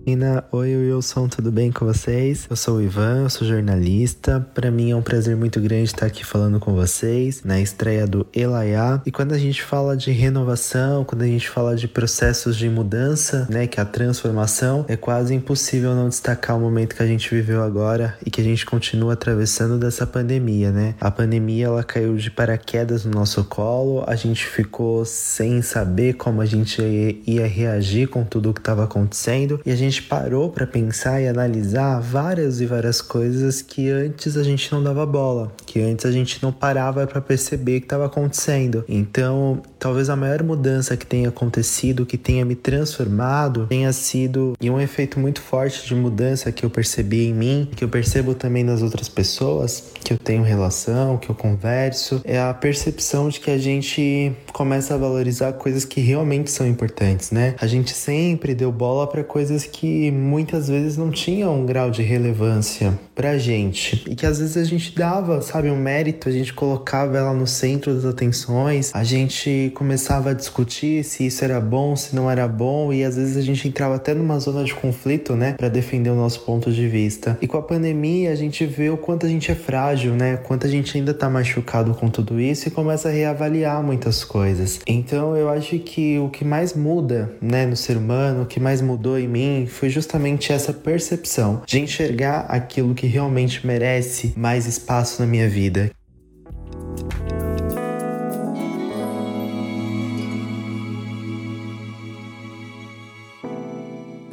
Ina, 0.05 0.43
oi 0.51 0.75
Wilson, 0.75 1.29
tudo 1.29 1.49
bem 1.49 1.71
com 1.71 1.85
vocês? 1.85 2.45
Eu 2.49 2.57
sou 2.57 2.75
o 2.75 2.81
Ivan, 2.81 3.23
eu 3.23 3.29
sou 3.29 3.47
jornalista. 3.47 4.45
Para 4.53 4.69
mim 4.69 4.91
é 4.91 4.95
um 4.97 5.01
prazer 5.01 5.33
muito 5.37 5.61
grande 5.61 5.85
estar 5.85 6.05
aqui 6.05 6.25
falando 6.25 6.59
com 6.59 6.73
vocês 6.73 7.41
na 7.45 7.61
estreia 7.61 8.05
do 8.05 8.27
Elaiá. 8.33 9.01
E 9.05 9.11
quando 9.13 9.31
a 9.31 9.37
gente 9.37 9.63
fala 9.63 9.95
de 9.95 10.11
renovação, 10.11 11.05
quando 11.05 11.21
a 11.21 11.25
gente 11.25 11.49
fala 11.49 11.73
de 11.73 11.87
processos 11.87 12.57
de 12.57 12.69
mudança, 12.69 13.47
né, 13.49 13.65
que 13.65 13.79
é 13.79 13.83
a 13.83 13.85
transformação, 13.85 14.83
é 14.89 14.97
quase 14.97 15.33
impossível 15.33 15.95
não 15.95 16.09
destacar 16.09 16.57
o 16.57 16.59
momento 16.59 16.97
que 16.97 17.03
a 17.03 17.07
gente 17.07 17.33
viveu 17.33 17.63
agora 17.63 18.17
e 18.25 18.29
que 18.29 18.41
a 18.41 18.43
gente 18.43 18.65
continua 18.65 19.13
atravessando 19.13 19.79
dessa 19.79 20.05
pandemia, 20.05 20.69
né? 20.69 20.95
A 20.99 21.09
pandemia 21.09 21.67
ela 21.67 21.83
caiu 21.83 22.17
de 22.17 22.29
paraquedas 22.29 23.05
no 23.05 23.11
nosso 23.11 23.41
colo, 23.45 24.03
a 24.05 24.15
gente 24.17 24.45
ficou 24.45 25.05
sem 25.05 25.61
saber 25.61 26.15
como 26.15 26.41
a 26.41 26.45
gente 26.45 26.81
ia 27.25 27.47
reagir 27.47 28.09
com 28.09 28.25
tudo 28.25 28.49
o 28.49 28.53
que 28.53 28.59
estava 28.59 28.83
acontecendo 28.83 29.61
e 29.65 29.71
a 29.71 29.75
gente 29.77 29.92
gente 29.93 30.03
parou 30.03 30.49
para 30.49 30.65
pensar 30.65 31.21
e 31.21 31.27
analisar 31.27 31.99
várias 31.99 32.59
e 32.59 32.65
várias 32.65 32.99
coisas 32.99 33.61
que 33.61 33.91
antes 33.91 34.35
a 34.35 34.43
gente 34.43 34.71
não 34.71 34.83
dava 34.83 35.05
bola, 35.05 35.51
que 35.67 35.79
antes 35.79 36.05
a 36.05 36.11
gente 36.11 36.41
não 36.41 36.51
parava 36.51 37.05
para 37.05 37.21
perceber 37.21 37.79
que 37.79 37.85
estava 37.85 38.07
acontecendo. 38.07 38.83
Então, 38.89 39.61
talvez 39.77 40.09
a 40.09 40.15
maior 40.15 40.41
mudança 40.41 40.97
que 40.97 41.05
tenha 41.05 41.29
acontecido, 41.29 42.07
que 42.07 42.17
tenha 42.17 42.43
me 42.43 42.55
transformado, 42.55 43.67
tenha 43.67 43.93
sido 43.93 44.53
e 44.59 44.69
um 44.69 44.81
efeito 44.81 45.19
muito 45.19 45.41
forte 45.41 45.85
de 45.87 45.93
mudança 45.93 46.51
que 46.51 46.65
eu 46.65 46.69
percebi 46.69 47.27
em 47.27 47.33
mim, 47.33 47.69
que 47.75 47.83
eu 47.83 47.89
percebo 47.89 48.33
também 48.33 48.63
nas 48.63 48.81
outras 48.81 49.07
pessoas, 49.07 49.91
que 50.03 50.11
eu 50.11 50.17
tenho 50.17 50.41
relação, 50.41 51.17
que 51.17 51.29
eu 51.29 51.35
converso, 51.35 52.19
é 52.23 52.39
a 52.39 52.53
percepção 52.53 53.29
de 53.29 53.39
que 53.39 53.51
a 53.51 53.57
gente 53.59 54.31
começa 54.51 54.95
a 54.95 54.97
valorizar 54.97 55.53
coisas 55.53 55.85
que 55.85 56.01
realmente 56.01 56.49
são 56.49 56.65
importantes, 56.65 57.29
né? 57.29 57.55
A 57.61 57.67
gente 57.67 57.93
sempre 57.93 58.55
deu 58.55 58.71
bola 58.71 59.05
para 59.05 59.23
coisas 59.23 59.65
que 59.65 59.82
que 59.83 60.09
muitas 60.11 60.69
vezes 60.69 60.95
não 60.95 61.11
tinha 61.11 61.49
um 61.49 61.65
grau 61.65 61.91
de 61.91 62.01
relevância 62.01 62.97
pra 63.13 63.37
gente 63.37 64.01
e 64.09 64.15
que 64.15 64.25
às 64.25 64.39
vezes 64.39 64.55
a 64.55 64.63
gente 64.63 64.95
dava, 64.95 65.41
sabe, 65.41 65.69
um 65.69 65.75
mérito, 65.75 66.29
a 66.29 66.31
gente 66.31 66.53
colocava 66.53 67.17
ela 67.17 67.33
no 67.33 67.45
centro 67.45 67.93
das 67.93 68.05
atenções, 68.05 68.91
a 68.95 69.03
gente 69.03 69.73
começava 69.75 70.29
a 70.29 70.33
discutir 70.33 71.03
se 71.03 71.25
isso 71.25 71.43
era 71.43 71.59
bom, 71.59 71.97
se 71.97 72.15
não 72.15 72.31
era 72.31 72.47
bom 72.47 72.93
e 72.93 73.03
às 73.03 73.17
vezes 73.17 73.35
a 73.35 73.41
gente 73.41 73.67
entrava 73.67 73.95
até 73.95 74.13
numa 74.13 74.39
zona 74.39 74.63
de 74.63 74.73
conflito, 74.73 75.35
né, 75.35 75.51
para 75.51 75.67
defender 75.67 76.11
o 76.11 76.15
nosso 76.15 76.39
ponto 76.45 76.71
de 76.71 76.87
vista. 76.87 77.37
E 77.41 77.45
com 77.45 77.57
a 77.57 77.61
pandemia 77.61 78.31
a 78.31 78.35
gente 78.35 78.65
vê 78.65 78.89
o 78.89 78.95
quanto 78.95 79.25
a 79.25 79.29
gente 79.29 79.51
é 79.51 79.55
frágil, 79.55 80.13
né, 80.13 80.37
quanto 80.37 80.65
a 80.65 80.69
gente 80.69 80.97
ainda 80.97 81.13
tá 81.13 81.29
machucado 81.29 81.93
com 81.93 82.07
tudo 82.07 82.39
isso 82.39 82.69
e 82.69 82.71
começa 82.71 83.09
a 83.09 83.11
reavaliar 83.11 83.83
muitas 83.83 84.23
coisas. 84.23 84.79
Então 84.87 85.35
eu 85.35 85.49
acho 85.49 85.77
que 85.79 86.17
o 86.19 86.29
que 86.29 86.45
mais 86.45 86.73
muda, 86.73 87.33
né, 87.41 87.65
no 87.65 87.75
ser 87.75 87.97
humano, 87.97 88.43
o 88.43 88.45
que 88.45 88.61
mais 88.61 88.81
mudou 88.81 89.19
em 89.19 89.27
mim 89.27 89.67
foi 89.73 89.89
justamente 89.89 90.53
essa 90.53 90.71
percepção 90.71 91.63
de 91.65 91.79
enxergar 91.79 92.45
aquilo 92.47 92.93
que 92.93 93.07
realmente 93.07 93.65
merece 93.65 94.33
mais 94.37 94.65
espaço 94.65 95.21
na 95.21 95.27
minha 95.27 95.49
vida. 95.49 95.91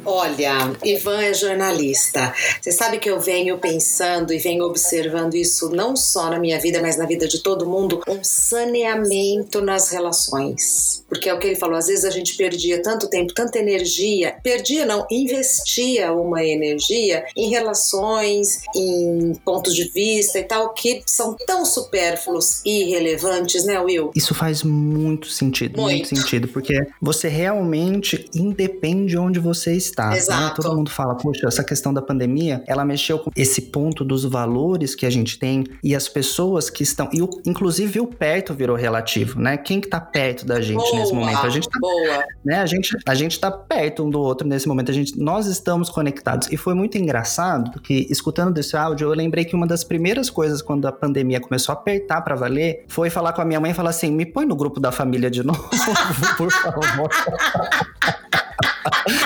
Olha, 0.03 0.75
Ivan 0.83 1.21
é 1.21 1.33
jornalista. 1.33 2.33
Você 2.61 2.71
sabe 2.71 2.99
que 2.99 3.09
eu 3.09 3.19
venho 3.19 3.57
pensando 3.57 4.33
e 4.33 4.37
venho 4.37 4.65
observando 4.65 5.35
isso 5.35 5.69
não 5.69 5.95
só 5.95 6.29
na 6.29 6.39
minha 6.39 6.59
vida, 6.59 6.81
mas 6.81 6.97
na 6.97 7.05
vida 7.05 7.27
de 7.27 7.39
todo 7.39 7.65
mundo, 7.65 8.01
um 8.07 8.23
saneamento 8.23 9.61
nas 9.61 9.89
relações. 9.89 11.00
Porque 11.11 11.29
é 11.29 11.33
o 11.33 11.39
que 11.39 11.47
ele 11.47 11.55
falou, 11.55 11.77
às 11.77 11.87
vezes 11.87 12.05
a 12.05 12.09
gente 12.09 12.35
perdia 12.35 12.81
tanto 12.81 13.09
tempo, 13.09 13.33
tanta 13.33 13.59
energia, 13.59 14.35
perdia 14.43 14.85
não, 14.85 15.05
investia 15.11 16.11
uma 16.13 16.43
energia 16.43 17.25
em 17.35 17.49
relações, 17.49 18.61
em 18.75 19.33
pontos 19.45 19.75
de 19.75 19.85
vista 19.85 20.39
e 20.39 20.43
tal, 20.43 20.73
que 20.73 21.01
são 21.05 21.35
tão 21.45 21.65
supérfluos 21.65 22.61
e 22.65 22.83
irrelevantes, 22.83 23.65
né, 23.65 23.79
Will? 23.79 24.11
Isso 24.15 24.33
faz 24.33 24.63
muito 24.63 25.27
sentido, 25.27 25.79
muito, 25.79 26.09
muito 26.09 26.09
sentido, 26.09 26.47
porque 26.47 26.87
você 27.01 27.27
realmente 27.27 28.29
independe 28.33 29.17
onde 29.17 29.39
você 29.39 29.73
está 29.73 30.01
tá? 30.01 30.17
Exato. 30.17 30.41
Né? 30.41 30.53
Todo 30.55 30.75
mundo 30.75 30.89
fala, 30.89 31.15
poxa, 31.15 31.47
essa 31.47 31.63
questão 31.63 31.93
da 31.93 32.01
pandemia, 32.01 32.63
ela 32.67 32.83
mexeu 32.83 33.19
com 33.19 33.31
esse 33.35 33.61
ponto 33.63 34.03
dos 34.03 34.23
valores 34.23 34.95
que 34.95 35.05
a 35.05 35.09
gente 35.09 35.37
tem 35.37 35.65
e 35.83 35.95
as 35.95 36.07
pessoas 36.07 36.69
que 36.69 36.83
estão, 36.83 37.09
e 37.13 37.21
o, 37.21 37.29
inclusive 37.45 37.99
o 37.99 38.07
perto 38.07 38.53
virou 38.53 38.75
relativo, 38.75 39.39
né? 39.39 39.57
Quem 39.57 39.79
que 39.79 39.87
tá 39.87 39.99
perto 39.99 40.45
da 40.45 40.59
gente 40.61 40.77
boa, 40.77 41.00
nesse 41.01 41.13
momento? 41.13 41.45
A 41.45 41.49
gente 41.49 41.69
tá, 41.69 41.79
boa. 41.79 42.23
né? 42.43 42.61
A 42.61 42.65
gente, 42.65 42.97
a 43.07 43.15
gente 43.15 43.39
tá 43.39 43.51
perto 43.51 44.03
um 44.03 44.09
do 44.09 44.19
outro 44.19 44.47
nesse 44.47 44.67
momento, 44.67 44.91
a 44.91 44.93
gente, 44.93 45.19
nós 45.19 45.47
estamos 45.47 45.89
conectados. 45.89 46.51
E 46.51 46.57
foi 46.57 46.73
muito 46.73 46.97
engraçado 46.97 47.79
que 47.81 48.07
escutando 48.09 48.53
desse 48.53 48.75
áudio, 48.75 49.09
eu 49.09 49.13
lembrei 49.13 49.45
que 49.45 49.55
uma 49.55 49.67
das 49.67 49.83
primeiras 49.83 50.29
coisas 50.29 50.61
quando 50.61 50.87
a 50.87 50.91
pandemia 50.91 51.39
começou 51.39 51.73
a 51.73 51.77
apertar 51.77 52.21
para 52.21 52.35
valer, 52.35 52.85
foi 52.87 53.09
falar 53.09 53.33
com 53.33 53.41
a 53.41 53.45
minha 53.45 53.59
mãe 53.59 53.71
e 53.71 53.73
falar 53.73 53.89
assim: 53.89 54.11
"Me 54.11 54.25
põe 54.25 54.45
no 54.45 54.55
grupo 54.55 54.79
da 54.79 54.91
família 54.91 55.29
de 55.29 55.43
novo, 55.43 55.69
por 56.37 56.51
favor". 56.51 57.09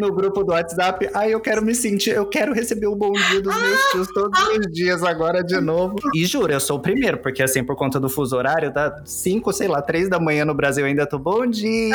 no 0.00 0.12
grupo 0.12 0.42
do 0.42 0.52
WhatsApp. 0.52 1.08
Aí 1.14 1.32
eu 1.32 1.40
quero 1.40 1.62
me 1.62 1.74
sentir, 1.74 2.10
eu 2.10 2.26
quero 2.26 2.52
receber 2.52 2.86
o 2.86 2.94
bom 2.94 3.12
dia 3.12 3.40
dos 3.40 3.54
meus 3.54 3.80
tios 3.90 4.08
todos 4.12 4.40
os 4.48 4.72
dias 4.72 5.02
agora 5.02 5.42
de 5.42 5.60
novo. 5.60 5.96
E 6.14 6.24
juro, 6.24 6.52
eu 6.52 6.60
sou 6.60 6.78
o 6.78 6.80
primeiro, 6.80 7.18
porque 7.18 7.42
assim, 7.42 7.64
por 7.64 7.76
conta 7.76 7.98
do 7.98 8.08
fuso 8.08 8.36
horário, 8.36 8.72
dá 8.72 9.02
5, 9.04 9.52
sei 9.52 9.68
lá, 9.68 9.82
3 9.82 10.08
da 10.08 10.18
manhã 10.18 10.44
no 10.44 10.54
Brasil, 10.54 10.84
ainda 10.84 11.06
tô 11.06 11.18
bom 11.18 11.46
dia. 11.46 11.94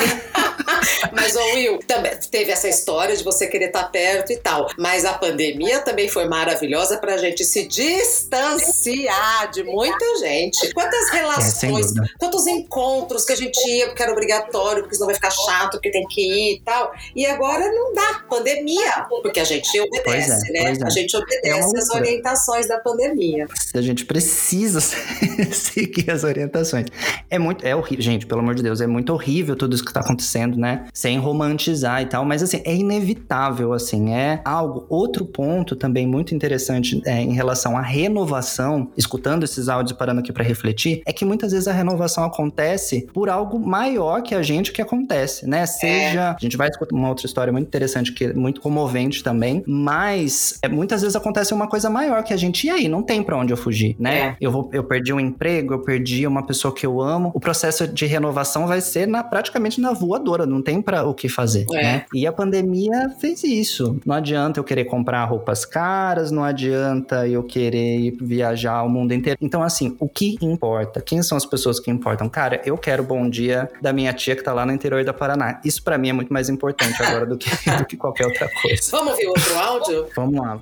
Mas, 1.12 1.36
ô 1.36 1.44
Will, 1.54 1.80
também 1.88 2.12
teve 2.30 2.52
essa 2.52 2.68
história 2.68 3.16
de 3.16 3.24
você 3.24 3.48
querer 3.48 3.68
estar 3.68 3.84
perto 3.86 4.32
e 4.32 4.38
tal. 4.38 4.70
Mas 4.78 5.06
a 5.06 5.14
pandemia 5.14 5.82
também 5.82 6.08
foi 6.08 6.28
maravilhosa 6.28 6.98
pra 6.98 7.18
gente 7.18 7.44
se 7.44 7.68
distanciar 7.68 9.52
de 9.52 9.64
muita 9.64 10.18
gente. 10.20 10.74
Quantas 10.74 11.10
é, 11.10 11.18
relações, 11.18 11.88
é, 11.96 12.02
quantos 12.20 12.48
encontros 12.48 13.26
que 13.26 13.34
a 13.34 13.36
gente 13.36 13.60
ia, 13.70 13.88
porque 13.88 14.04
era 14.04 14.12
obrigatório, 14.12 14.84
porque 14.84 14.96
senão 14.96 15.08
vai 15.08 15.16
ficar 15.16 15.32
chato, 15.32 15.72
porque 15.74 15.92
tem 15.92 16.06
que 16.08 16.22
ir 16.22 16.56
e 16.58 16.62
tal. 16.62 16.92
E 17.16 17.26
agora 17.26 17.72
não 17.72 17.94
dá, 17.94 18.24
pandemia, 18.30 19.06
porque 19.22 19.40
a 19.40 19.44
gente 19.44 19.80
obedece, 19.80 20.50
é, 20.50 20.54
né? 20.54 20.74
É. 20.80 20.86
A 20.86 20.90
gente 20.90 21.16
obedece 21.16 21.78
as 21.78 21.90
orientações 21.90 22.68
da 22.68 22.80
pandemia. 22.80 23.48
A 23.74 23.82
gente 23.82 24.06
precisa 24.06 24.80
seguir 25.52 26.10
as 26.10 26.24
orientações. 26.24 26.88
É 27.30 27.38
muito, 27.38 27.66
é 27.66 27.76
horrível, 27.76 28.04
gente, 28.04 28.26
pelo 28.26 28.42
amor 28.42 28.56
de 28.56 28.64
Deus, 28.64 28.82
é 28.82 28.88
muito 28.88 29.14
horrível 29.14 29.56
tudo 29.56 29.76
isso 29.76 29.86
que 29.86 29.94
tá 29.94 30.02
acontecendo, 30.02 30.58
né? 30.58 30.71
Sem 30.94 31.18
romantizar 31.18 32.02
e 32.02 32.06
tal, 32.06 32.26
mas 32.26 32.44
assim, 32.44 32.62
é 32.66 32.76
inevitável, 32.76 33.74
assim, 33.74 34.14
é 34.14 34.42
algo. 34.46 34.86
Outro 34.90 35.26
ponto 35.26 35.76
também 35.76 36.06
muito 36.08 36.34
interessante 36.36 37.02
é, 37.06 37.22
em 37.22 37.34
relação 37.34 37.78
à 37.78 37.82
renovação, 37.82 38.90
escutando 38.98 39.44
esses 39.44 39.70
áudios 39.70 39.92
e 39.92 39.98
parando 39.98 40.20
aqui 40.20 40.32
para 40.32 40.44
refletir, 40.44 41.02
é 41.06 41.14
que 41.14 41.26
muitas 41.26 41.52
vezes 41.52 41.68
a 41.68 41.74
renovação 41.74 42.24
acontece 42.24 43.08
por 43.14 43.30
algo 43.30 43.60
maior 43.60 44.22
que 44.22 44.36
a 44.36 44.42
gente 44.42 44.72
que 44.72 44.82
acontece, 44.82 45.48
né? 45.48 45.66
Seja, 45.66 46.22
é. 46.22 46.36
a 46.36 46.38
gente 46.40 46.58
vai 46.58 46.70
escutar 46.70 46.96
uma 46.96 47.10
outra 47.10 47.26
história 47.26 47.52
muito 47.52 47.68
interessante 47.68 48.12
que 48.14 48.26
é 48.26 48.34
muito 48.34 48.62
comovente 48.62 49.24
também, 49.24 49.64
mas 49.68 50.60
é, 50.62 50.68
muitas 50.68 51.02
vezes 51.02 51.16
acontece 51.16 51.54
uma 51.54 51.68
coisa 51.68 51.90
maior 51.90 52.24
que 52.24 52.34
a 52.34 52.38
gente, 52.38 52.68
e 52.68 52.70
aí, 52.70 52.88
não 52.88 53.04
tem 53.04 53.24
para 53.24 53.38
onde 53.38 53.54
eu 53.54 53.58
fugir, 53.58 53.96
né? 54.00 54.20
É. 54.20 54.36
Eu, 54.40 54.52
vou, 54.52 54.70
eu 54.74 54.84
perdi 54.84 55.14
um 55.14 55.20
emprego, 55.20 55.74
eu 55.74 55.80
perdi 55.80 56.26
uma 56.28 56.46
pessoa 56.46 56.74
que 56.74 56.86
eu 56.86 57.02
amo, 57.02 57.32
o 57.34 57.40
processo 57.40 57.88
de 57.88 58.06
renovação 58.06 58.68
vai 58.68 58.82
ser 58.82 59.08
na, 59.08 59.24
praticamente 59.24 59.80
na 59.80 59.94
voadora, 59.94 60.46
não 60.46 60.61
tem 60.62 60.82
para 60.82 61.04
o 61.04 61.14
que 61.14 61.30
fazer, 61.30 61.66
é. 61.72 61.84
né? 61.84 62.06
E 62.14 62.26
a 62.28 62.32
pandemia 62.32 63.10
fez 63.20 63.44
isso. 63.44 64.00
Não 64.06 64.16
adianta 64.16 64.60
eu 64.60 64.64
querer 64.64 64.86
comprar 64.86 65.24
roupas 65.26 65.66
caras, 65.66 66.32
não 66.32 66.44
adianta 66.44 67.28
eu 67.28 67.44
querer 67.44 68.16
viajar 68.22 68.84
o 68.84 68.90
mundo 68.90 69.14
inteiro. 69.14 69.38
Então, 69.42 69.64
assim, 69.64 69.96
o 70.00 70.08
que 70.08 70.38
importa? 70.42 71.02
Quem 71.02 71.22
são 71.22 71.38
as 71.38 71.46
pessoas 71.46 71.80
que 71.80 71.90
importam? 71.90 72.30
Cara, 72.30 72.62
eu 72.66 72.78
quero 72.78 73.04
o 73.04 73.06
bom 73.06 73.30
dia 73.30 73.70
da 73.82 73.94
minha 73.94 74.14
tia 74.14 74.36
que 74.36 74.44
tá 74.44 74.54
lá 74.54 74.66
no 74.66 74.72
interior 74.72 75.04
da 75.04 75.14
Paraná. 75.14 75.60
Isso 75.64 75.84
para 75.84 75.98
mim 75.98 76.10
é 76.10 76.14
muito 76.14 76.32
mais 76.32 76.50
importante 76.50 77.02
agora 77.02 77.26
do 77.26 77.38
que, 77.38 77.50
do 77.78 77.86
que 77.86 77.98
qualquer 77.98 78.26
outra 78.26 78.50
coisa. 78.62 78.92
Vamos 78.92 79.14
ouvir 79.14 79.28
outro 79.28 79.58
áudio? 79.58 80.08
Vamos 80.16 80.40
lá. 80.40 80.60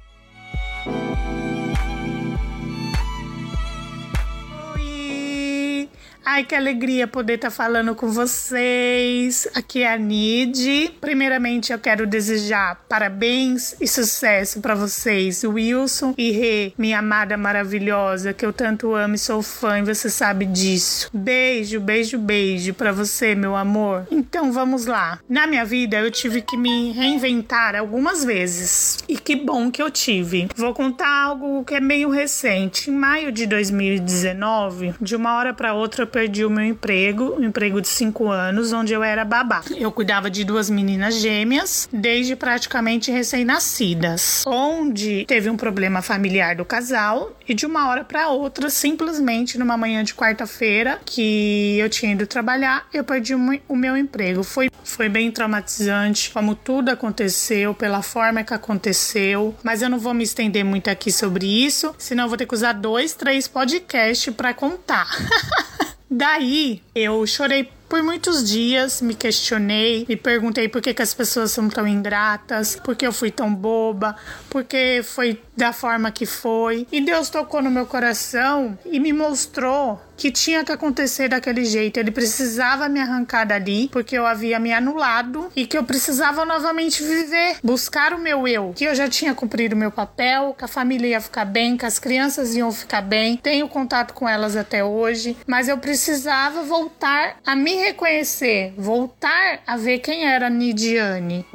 Ai, 6.31 6.43
que 6.43 6.53
alegria 6.53 7.07
poder 7.07 7.33
estar 7.33 7.47
tá 7.47 7.51
falando 7.51 7.95
com 7.95 8.11
vocês. 8.11 9.47
Aqui 9.55 9.81
é 9.81 9.91
a 9.91 9.97
Nid. 9.97 10.91
Primeiramente, 11.01 11.73
eu 11.73 11.79
quero 11.79 12.05
desejar 12.05 12.85
parabéns 12.87 13.75
e 13.81 13.87
sucesso 13.87 14.61
para 14.61 14.75
vocês, 14.75 15.43
Wilson 15.43 16.13
e 16.15 16.29
Rê, 16.29 16.71
minha 16.77 16.99
amada 16.99 17.35
maravilhosa, 17.35 18.31
que 18.31 18.45
eu 18.45 18.53
tanto 18.53 18.93
amo 18.93 19.15
e 19.15 19.17
sou 19.17 19.41
fã, 19.41 19.79
e 19.79 19.81
você 19.81 20.07
sabe 20.07 20.45
disso. 20.45 21.09
Beijo, 21.11 21.79
beijo, 21.79 22.19
beijo 22.19 22.75
para 22.75 22.91
você, 22.91 23.33
meu 23.33 23.55
amor. 23.55 24.05
Então 24.11 24.51
vamos 24.51 24.85
lá. 24.85 25.17
Na 25.27 25.47
minha 25.47 25.65
vida, 25.65 25.97
eu 25.97 26.11
tive 26.11 26.43
que 26.43 26.55
me 26.55 26.91
reinventar 26.91 27.75
algumas 27.75 28.23
vezes. 28.23 28.99
E 29.07 29.17
que 29.17 29.35
bom 29.35 29.71
que 29.71 29.81
eu 29.81 29.89
tive. 29.89 30.47
Vou 30.55 30.75
contar 30.75 31.23
algo 31.23 31.65
que 31.65 31.73
é 31.73 31.79
meio 31.79 32.11
recente. 32.11 32.91
Em 32.91 32.93
maio 32.93 33.31
de 33.31 33.47
2019, 33.47 34.93
de 35.01 35.15
uma 35.15 35.35
hora 35.35 35.55
para 35.55 35.73
outra, 35.73 36.03
eu 36.03 36.18
perdi 36.19 36.43
o 36.43 36.49
meu 36.49 36.65
emprego, 36.65 37.35
um 37.39 37.45
emprego 37.45 37.79
de 37.79 37.87
cinco 37.87 38.27
anos, 38.27 38.73
onde 38.73 38.91
eu 38.91 39.01
era 39.01 39.23
babá. 39.23 39.61
Eu 39.77 39.89
cuidava 39.89 40.29
de 40.29 40.43
duas 40.43 40.69
meninas 40.69 41.15
gêmeas, 41.15 41.87
desde 41.93 42.35
praticamente 42.35 43.09
recém-nascidas, 43.09 44.43
onde 44.45 45.23
teve 45.25 45.49
um 45.49 45.55
problema 45.55 46.01
familiar 46.01 46.57
do 46.57 46.65
casal 46.65 47.31
e 47.47 47.53
de 47.53 47.65
uma 47.65 47.87
hora 47.87 48.03
para 48.03 48.27
outra, 48.27 48.69
simplesmente 48.69 49.57
numa 49.57 49.77
manhã 49.77 50.03
de 50.03 50.13
quarta-feira 50.13 50.99
que 51.05 51.77
eu 51.79 51.89
tinha 51.89 52.11
ido 52.11 52.27
trabalhar, 52.27 52.85
eu 52.93 53.05
perdi 53.05 53.33
o 53.33 53.75
meu 53.77 53.95
emprego. 53.95 54.43
Foi, 54.43 54.69
foi 54.83 55.07
bem 55.07 55.31
traumatizante, 55.31 56.31
como 56.31 56.53
tudo 56.53 56.89
aconteceu, 56.89 57.73
pela 57.73 58.01
forma 58.01 58.43
que 58.43 58.53
aconteceu, 58.53 59.55
mas 59.63 59.81
eu 59.81 59.89
não 59.89 59.99
vou 59.99 60.13
me 60.13 60.25
estender 60.25 60.65
muito 60.65 60.89
aqui 60.89 61.13
sobre 61.13 61.45
isso, 61.45 61.95
senão 61.97 62.25
eu 62.25 62.27
vou 62.27 62.37
ter 62.37 62.45
que 62.45 62.53
usar 62.53 62.73
dois, 62.73 63.13
três 63.13 63.47
podcasts 63.47 64.33
para 64.35 64.53
contar. 64.53 65.07
Daí 66.09 66.81
eu 66.95 67.25
chorei 67.27 67.69
por 67.89 68.03
muitos 68.03 68.47
dias 68.47 69.01
me 69.01 69.15
questionei, 69.15 70.05
me 70.07 70.15
perguntei 70.15 70.69
por 70.69 70.79
que, 70.79 70.93
que 70.93 71.01
as 71.01 71.13
pessoas 71.13 71.51
são 71.51 71.67
tão 71.67 71.87
ingratas, 71.87 72.75
por 72.75 72.95
que 72.95 73.05
eu 73.05 73.11
fui 73.11 73.31
tão 73.31 73.53
boba, 73.53 74.15
por 74.47 74.63
que 74.63 75.01
foi 75.03 75.41
da 75.59 75.73
forma 75.73 76.09
que 76.09 76.25
foi. 76.25 76.87
E 76.91 77.01
Deus 77.01 77.29
tocou 77.29 77.61
no 77.61 77.69
meu 77.69 77.85
coração 77.85 78.79
e 78.85 78.99
me 78.99 79.11
mostrou 79.11 80.01
que 80.15 80.31
tinha 80.31 80.63
que 80.63 80.71
acontecer 80.71 81.29
daquele 81.29 81.65
jeito. 81.65 81.97
Ele 81.97 82.11
precisava 82.11 82.89
me 82.89 82.99
arrancar 82.99 83.45
dali 83.45 83.89
porque 83.91 84.17
eu 84.17 84.25
havia 84.25 84.59
me 84.59 84.73
anulado 84.73 85.51
e 85.55 85.65
que 85.65 85.77
eu 85.77 85.83
precisava 85.83 86.45
novamente 86.45 87.03
viver, 87.03 87.57
buscar 87.63 88.13
o 88.13 88.19
meu 88.19 88.47
eu, 88.47 88.73
que 88.75 88.85
eu 88.85 88.95
já 88.95 89.07
tinha 89.07 89.35
cumprido 89.35 89.75
o 89.75 89.77
meu 89.77 89.91
papel, 89.91 90.55
que 90.57 90.65
a 90.65 90.67
família 90.67 91.07
ia 91.07 91.21
ficar 91.21 91.45
bem, 91.45 91.77
que 91.77 91.85
as 91.85 91.99
crianças 91.99 92.55
iam 92.55 92.71
ficar 92.71 93.01
bem. 93.01 93.37
Tenho 93.37 93.67
contato 93.67 94.13
com 94.13 94.27
elas 94.27 94.55
até 94.55 94.83
hoje, 94.83 95.37
mas 95.45 95.67
eu 95.67 95.77
precisava 95.77 96.63
voltar 96.63 97.37
a 97.45 97.55
me 97.55 97.75
reconhecer, 97.75 98.73
voltar 98.77 99.59
a 99.67 99.77
ver 99.77 99.99
quem 99.99 100.25
era 100.25 100.49
Nidiane. 100.49 101.45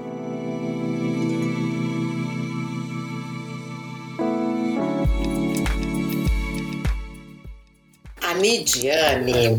Midiane. 8.45 9.59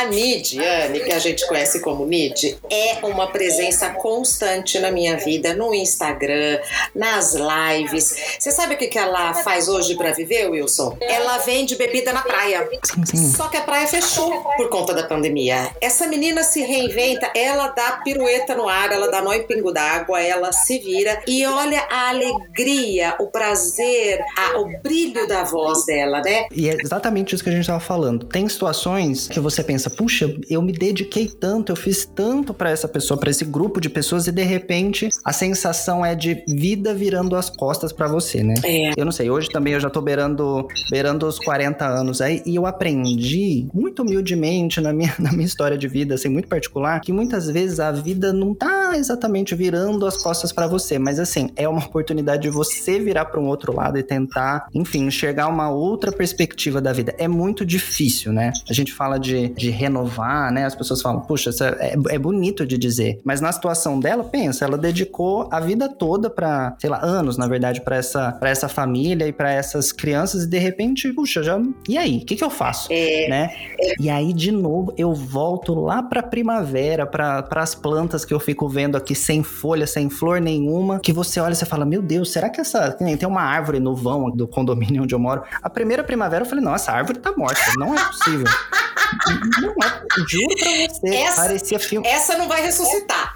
A 0.00 0.04
Nidiane, 0.04 0.64
a 0.64 0.88
Nidiane, 0.88 1.00
que 1.00 1.12
a 1.12 1.18
gente 1.18 1.46
conhece 1.46 1.80
como 1.80 2.06
Nid, 2.06 2.56
é 2.70 3.04
uma 3.04 3.26
presença 3.26 3.90
constante 3.90 4.78
na 4.78 4.90
minha 4.90 5.18
vida, 5.18 5.52
no 5.52 5.74
Instagram, 5.74 6.58
nas 6.94 7.34
lives. 7.34 8.16
Você 8.38 8.50
sabe 8.50 8.76
o 8.76 8.78
que, 8.78 8.98
ela 8.98 9.34
faz 9.34 9.68
hoje 9.68 9.94
para 9.96 10.12
viver, 10.12 10.48
Wilson? 10.48 10.96
Ela 11.02 11.36
vende 11.38 11.76
bebida 11.76 12.14
na 12.14 12.22
praia. 12.22 12.66
Sim, 12.82 13.04
sim. 13.04 13.30
Só 13.30 13.48
que 13.48 13.58
a 13.58 13.60
praia 13.60 13.86
fechou 13.86 14.42
por 14.56 14.70
conta 14.70 14.94
da 14.94 15.02
pandemia. 15.02 15.70
Essa 15.82 16.06
menina 16.06 16.42
se 16.44 16.62
reinventa, 16.62 17.30
ela 17.34 17.68
dá 17.68 18.00
pirueta 18.02 18.54
no 18.54 18.68
ar, 18.68 18.90
ela 18.92 19.10
dá 19.10 19.20
nó 19.20 19.34
em 19.34 19.42
pingo 19.42 19.70
d'água, 19.70 20.22
ela 20.22 20.50
se 20.50 20.78
vira 20.78 21.22
e 21.26 21.44
olha 21.44 21.86
a 21.90 22.08
alegria, 22.08 23.16
o 23.20 23.26
prazer, 23.26 24.24
a, 24.34 24.58
o 24.60 24.80
brilho 24.80 25.28
da 25.28 25.44
voz 25.44 25.84
dela, 25.84 26.22
né? 26.22 26.46
E 26.50 26.70
é 26.70 26.76
exatamente 26.80 27.34
isso 27.34 27.44
que 27.44 27.50
a 27.50 27.52
gente 27.52 27.66
tava 27.66 27.80
falando. 27.80 28.24
Tem 28.24 28.48
situações 28.48 29.28
que 29.28 29.38
você 29.38 29.62
pensa, 29.62 29.89
puxa, 29.90 30.34
eu 30.48 30.62
me 30.62 30.72
dediquei 30.72 31.28
tanto, 31.28 31.72
eu 31.72 31.76
fiz 31.76 32.04
tanto 32.04 32.54
para 32.54 32.70
essa 32.70 32.88
pessoa, 32.88 33.18
para 33.18 33.30
esse 33.30 33.44
grupo 33.44 33.80
de 33.80 33.88
pessoas 33.88 34.26
e 34.26 34.32
de 34.32 34.42
repente 34.42 35.08
a 35.24 35.32
sensação 35.32 36.04
é 36.04 36.14
de 36.14 36.44
vida 36.48 36.94
virando 36.94 37.36
as 37.36 37.50
costas 37.50 37.92
para 37.92 38.08
você, 38.08 38.42
né? 38.42 38.54
É. 38.64 38.92
Eu 38.96 39.04
não 39.04 39.12
sei, 39.12 39.30
hoje 39.30 39.48
também 39.48 39.74
eu 39.74 39.80
já 39.80 39.90
tô 39.90 40.00
beirando, 40.00 40.66
beirando 40.90 41.26
os 41.26 41.38
40 41.38 41.86
anos 41.86 42.20
aí 42.20 42.42
e 42.46 42.56
eu 42.56 42.66
aprendi 42.66 43.66
muito 43.72 44.02
humildemente 44.02 44.80
na 44.80 44.92
minha, 44.92 45.14
na 45.18 45.32
minha 45.32 45.44
história 45.44 45.76
de 45.76 45.88
vida, 45.88 46.14
assim, 46.14 46.28
muito 46.28 46.48
particular, 46.48 47.00
que 47.00 47.12
muitas 47.12 47.48
vezes 47.48 47.80
a 47.80 47.90
vida 47.92 48.32
não 48.32 48.54
tá 48.54 48.96
exatamente 48.96 49.54
virando 49.54 50.06
as 50.06 50.22
costas 50.22 50.52
para 50.52 50.66
você, 50.66 50.98
mas 50.98 51.18
assim, 51.18 51.50
é 51.56 51.68
uma 51.68 51.84
oportunidade 51.84 52.42
de 52.42 52.50
você 52.50 52.98
virar 52.98 53.26
para 53.26 53.40
um 53.40 53.46
outro 53.46 53.74
lado 53.74 53.98
e 53.98 54.02
tentar, 54.02 54.66
enfim, 54.74 55.06
enxergar 55.06 55.48
uma 55.48 55.70
outra 55.70 56.12
perspectiva 56.12 56.80
da 56.80 56.92
vida. 56.92 57.14
É 57.18 57.28
muito 57.28 57.64
difícil, 57.64 58.32
né? 58.32 58.52
A 58.68 58.72
gente 58.72 58.92
fala 58.92 59.18
de, 59.18 59.48
de 59.50 59.70
renovar, 59.80 60.52
né? 60.52 60.64
As 60.66 60.74
pessoas 60.74 61.00
falam, 61.00 61.20
puxa, 61.22 61.50
isso 61.50 61.64
é, 61.64 61.94
é 62.10 62.18
bonito 62.18 62.66
de 62.66 62.76
dizer. 62.76 63.20
Mas 63.24 63.40
na 63.40 63.50
situação 63.50 63.98
dela, 63.98 64.22
pensa, 64.22 64.64
ela 64.64 64.76
dedicou 64.76 65.48
a 65.50 65.58
vida 65.58 65.88
toda 65.88 66.28
para, 66.28 66.76
sei 66.78 66.90
lá, 66.90 67.02
anos, 67.02 67.36
na 67.38 67.46
verdade, 67.46 67.80
para 67.80 67.96
essa, 67.96 68.32
pra 68.32 68.50
essa 68.50 68.68
família 68.68 69.26
e 69.26 69.32
para 69.32 69.50
essas 69.50 69.90
crianças, 69.92 70.44
e 70.44 70.46
de 70.46 70.58
repente, 70.58 71.12
puxa, 71.12 71.42
já. 71.42 71.58
E 71.88 71.96
aí? 71.96 72.18
O 72.18 72.26
que, 72.26 72.36
que 72.36 72.44
eu 72.44 72.50
faço? 72.50 72.88
É, 72.90 73.28
né? 73.28 73.50
E 73.98 74.10
aí, 74.10 74.32
de 74.32 74.52
novo, 74.52 74.92
eu 74.96 75.14
volto 75.14 75.74
lá 75.74 76.02
pra 76.02 76.22
primavera, 76.22 77.06
para 77.06 77.46
as 77.56 77.74
plantas 77.74 78.24
que 78.24 78.34
eu 78.34 78.40
fico 78.40 78.68
vendo 78.68 78.96
aqui 78.96 79.14
sem 79.14 79.42
folha, 79.42 79.86
sem 79.86 80.10
flor 80.10 80.40
nenhuma, 80.40 81.00
que 81.00 81.12
você 81.12 81.40
olha 81.40 81.52
e 81.52 81.56
você 81.56 81.64
fala, 81.64 81.84
meu 81.84 82.02
Deus, 82.02 82.30
será 82.30 82.50
que 82.50 82.60
essa. 82.60 82.92
Tem 82.92 83.28
uma 83.28 83.42
árvore 83.42 83.80
no 83.80 83.94
vão 83.94 84.30
do 84.30 84.46
condomínio 84.46 85.02
onde 85.02 85.14
eu 85.14 85.18
moro. 85.18 85.42
A 85.62 85.70
primeira 85.70 86.04
primavera 86.04 86.44
eu 86.44 86.48
falei, 86.48 86.64
não, 86.64 86.74
essa 86.74 86.92
árvore 86.92 87.18
tá 87.18 87.32
morta. 87.36 87.60
Não 87.78 87.94
é 87.94 88.04
possível. 88.04 88.46
Não 89.26 89.74
é, 89.82 90.02
juro 90.28 90.48
pra 90.58 90.70
você. 90.88 91.14
Essa- 91.16 91.36
parecia 91.42 91.78
filme. 91.78 92.06
Essa 92.08 92.36
não 92.38 92.48
vai 92.48 92.62
ressuscitar. 92.62 93.34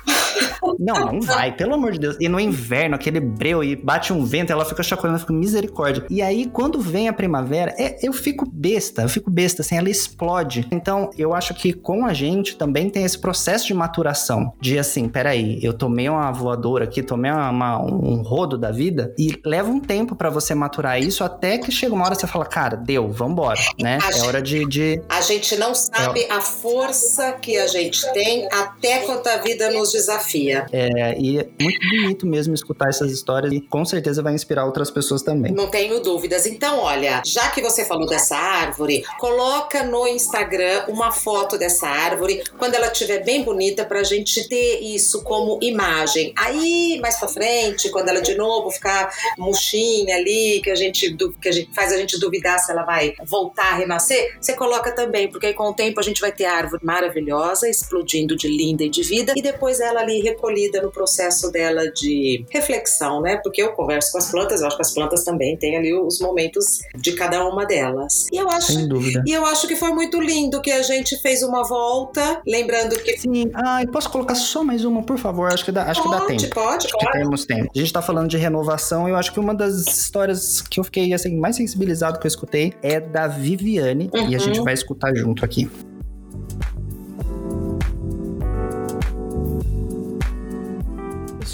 Não, 0.78 1.12
não 1.12 1.20
vai, 1.20 1.52
pelo 1.54 1.74
amor 1.74 1.92
de 1.92 1.98
Deus. 1.98 2.16
E 2.20 2.28
no 2.28 2.38
inverno, 2.40 2.94
aquele 2.94 3.20
breu 3.20 3.62
e 3.62 3.76
bate 3.76 4.12
um 4.12 4.24
vento, 4.24 4.52
ela 4.52 4.64
fica 4.64 4.82
chacoalhando, 4.82 5.16
eu 5.16 5.20
fico 5.20 5.32
misericórdia. 5.32 6.04
E 6.10 6.20
aí, 6.22 6.46
quando 6.46 6.80
vem 6.80 7.08
a 7.08 7.12
primavera, 7.12 7.74
é- 7.78 7.98
eu 8.02 8.12
fico 8.12 8.48
besta, 8.50 9.02
eu 9.02 9.08
fico 9.08 9.30
besta, 9.30 9.62
assim, 9.62 9.76
ela 9.76 9.88
explode. 9.90 10.66
Então, 10.70 11.10
eu 11.16 11.34
acho 11.34 11.54
que 11.54 11.72
com 11.72 12.04
a 12.06 12.12
gente 12.12 12.56
também 12.56 12.88
tem 12.90 13.04
esse 13.04 13.18
processo 13.18 13.66
de 13.66 13.74
maturação. 13.74 14.52
De 14.60 14.78
assim, 14.78 15.08
peraí, 15.08 15.58
eu 15.62 15.72
tomei 15.72 16.08
uma 16.08 16.30
voadora 16.32 16.84
aqui, 16.84 17.02
tomei 17.02 17.30
uma- 17.30 17.50
uma- 17.50 17.82
um 17.82 18.22
rodo 18.22 18.56
da 18.58 18.70
vida, 18.70 19.14
e 19.18 19.38
leva 19.44 19.70
um 19.70 19.80
tempo 19.80 20.14
pra 20.16 20.30
você 20.30 20.54
maturar 20.54 21.00
isso, 21.00 21.22
até 21.24 21.58
que 21.58 21.70
chega 21.70 21.94
uma 21.94 22.04
hora 22.04 22.14
você 22.14 22.26
fala, 22.26 22.44
cara, 22.44 22.76
deu, 22.76 23.10
vambora, 23.10 23.58
né? 23.80 23.98
A 24.02 24.10
É 24.16 24.22
hora 24.22 24.40
de- 24.42 24.66
de, 24.66 25.02
A 25.08 25.20
gente 25.20 25.56
não 25.56 25.74
sabe 25.74 26.26
a 26.30 26.40
força 26.40 27.32
que 27.32 27.56
a 27.56 27.66
gente 27.66 28.10
tem 28.12 28.46
até 28.52 29.00
quando 29.00 29.26
a 29.26 29.36
vida 29.38 29.70
nos 29.70 29.92
desafia. 29.92 30.23
É, 30.72 31.18
e 31.18 31.38
é 31.38 31.46
muito 31.60 31.88
bonito 31.88 32.26
mesmo 32.26 32.54
escutar 32.54 32.88
essas 32.88 33.12
histórias 33.12 33.52
e 33.52 33.60
com 33.60 33.84
certeza 33.84 34.22
vai 34.22 34.34
inspirar 34.34 34.64
outras 34.64 34.90
pessoas 34.90 35.22
também. 35.22 35.52
Não 35.52 35.68
tenho 35.68 36.00
dúvidas. 36.00 36.46
Então, 36.46 36.80
olha, 36.80 37.22
já 37.24 37.50
que 37.50 37.60
você 37.60 37.84
falou 37.84 38.06
dessa 38.06 38.36
árvore, 38.36 39.04
coloca 39.18 39.82
no 39.82 40.06
Instagram 40.06 40.84
uma 40.88 41.10
foto 41.12 41.58
dessa 41.58 41.86
árvore 41.86 42.42
quando 42.58 42.74
ela 42.74 42.88
estiver 42.88 43.24
bem 43.24 43.42
bonita 43.42 43.84
pra 43.84 44.02
gente 44.02 44.48
ter 44.48 44.80
isso 44.80 45.22
como 45.22 45.58
imagem. 45.62 46.32
Aí, 46.36 46.98
mais 47.00 47.16
pra 47.18 47.28
frente, 47.28 47.90
quando 47.90 48.08
ela 48.08 48.20
de 48.20 48.34
novo 48.34 48.70
ficar 48.70 49.12
murchinha 49.38 50.16
ali, 50.16 50.60
que 50.62 50.70
a 50.70 50.74
gente 50.74 51.16
que 51.40 51.48
a 51.48 51.52
gente 51.52 51.74
faz 51.74 51.92
a 51.92 51.96
gente 51.96 52.18
duvidar 52.18 52.58
se 52.58 52.70
ela 52.70 52.82
vai 52.82 53.14
voltar 53.24 53.72
a 53.72 53.76
renascer, 53.76 54.36
você 54.40 54.54
coloca 54.54 54.92
também, 54.92 55.28
porque 55.28 55.46
aí 55.46 55.54
com 55.54 55.68
o 55.68 55.74
tempo 55.74 56.00
a 56.00 56.02
gente 56.02 56.20
vai 56.20 56.32
ter 56.32 56.44
a 56.44 56.54
árvore 56.54 56.84
maravilhosa, 56.84 57.68
explodindo 57.68 58.36
de 58.36 58.48
linda 58.48 58.84
e 58.84 58.88
de 58.88 59.02
vida, 59.02 59.32
e 59.36 59.42
depois 59.42 59.80
ela 59.80 60.00
ali 60.00 60.13
recolhida 60.22 60.80
no 60.82 60.90
processo 60.90 61.50
dela 61.50 61.90
de 61.90 62.44
reflexão, 62.50 63.20
né? 63.20 63.36
Porque 63.42 63.62
eu 63.62 63.72
converso 63.72 64.12
com 64.12 64.18
as 64.18 64.30
plantas, 64.30 64.60
eu 64.60 64.66
acho 64.66 64.76
que 64.76 64.82
as 64.82 64.92
plantas 64.94 65.24
também 65.24 65.56
têm 65.56 65.76
ali 65.76 65.92
os 65.94 66.18
momentos 66.20 66.78
de 66.96 67.12
cada 67.12 67.46
uma 67.46 67.64
delas. 67.64 68.26
E 68.32 68.36
eu 68.36 68.48
acho 68.48 68.72
Sem 68.72 68.88
dúvida. 68.88 69.22
e 69.26 69.32
eu 69.32 69.44
acho 69.46 69.66
que 69.66 69.76
foi 69.76 69.90
muito 69.92 70.20
lindo 70.20 70.60
que 70.62 70.70
a 70.70 70.82
gente 70.82 71.16
fez 71.20 71.42
uma 71.42 71.62
volta, 71.64 72.40
lembrando 72.46 72.96
que 73.02 73.18
Sim. 73.18 73.50
Ah, 73.54 73.82
e 73.82 73.86
posso 73.86 74.10
colocar 74.10 74.34
só 74.34 74.62
mais 74.64 74.84
uma, 74.84 75.02
por 75.02 75.18
favor? 75.18 75.52
Acho 75.52 75.64
que 75.64 75.72
dá, 75.72 75.84
acho 75.84 76.02
que 76.02 76.10
dá 76.10 76.18
pode, 76.20 76.42
tempo. 76.42 76.54
pode, 76.54 76.86
Acho 76.86 76.96
que 76.98 77.04
pode. 77.06 77.18
temos 77.18 77.44
tempo. 77.46 77.70
A 77.74 77.78
gente 77.78 77.92
tá 77.92 78.02
falando 78.02 78.28
de 78.28 78.36
renovação 78.36 79.08
e 79.08 79.10
eu 79.12 79.16
acho 79.16 79.32
que 79.32 79.40
uma 79.40 79.54
das 79.54 79.86
histórias 79.86 80.60
que 80.62 80.80
eu 80.80 80.84
fiquei 80.84 81.12
assim, 81.12 81.36
mais 81.36 81.56
sensibilizado 81.56 82.18
que 82.18 82.26
eu 82.26 82.28
escutei 82.28 82.74
é 82.82 83.00
da 83.00 83.26
Viviane. 83.26 84.10
E 84.14 84.18
a 84.18 84.22
Uhum. 84.22 84.38
gente 84.38 84.60
vai 84.62 84.74
escutar 84.74 85.14
junto 85.14 85.44
aqui. 85.44 85.70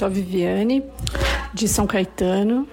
Sou 0.01 0.07
a 0.07 0.11
Viviane, 0.11 0.83
de 1.53 1.69
São 1.69 1.87
Caetano, 1.87 2.67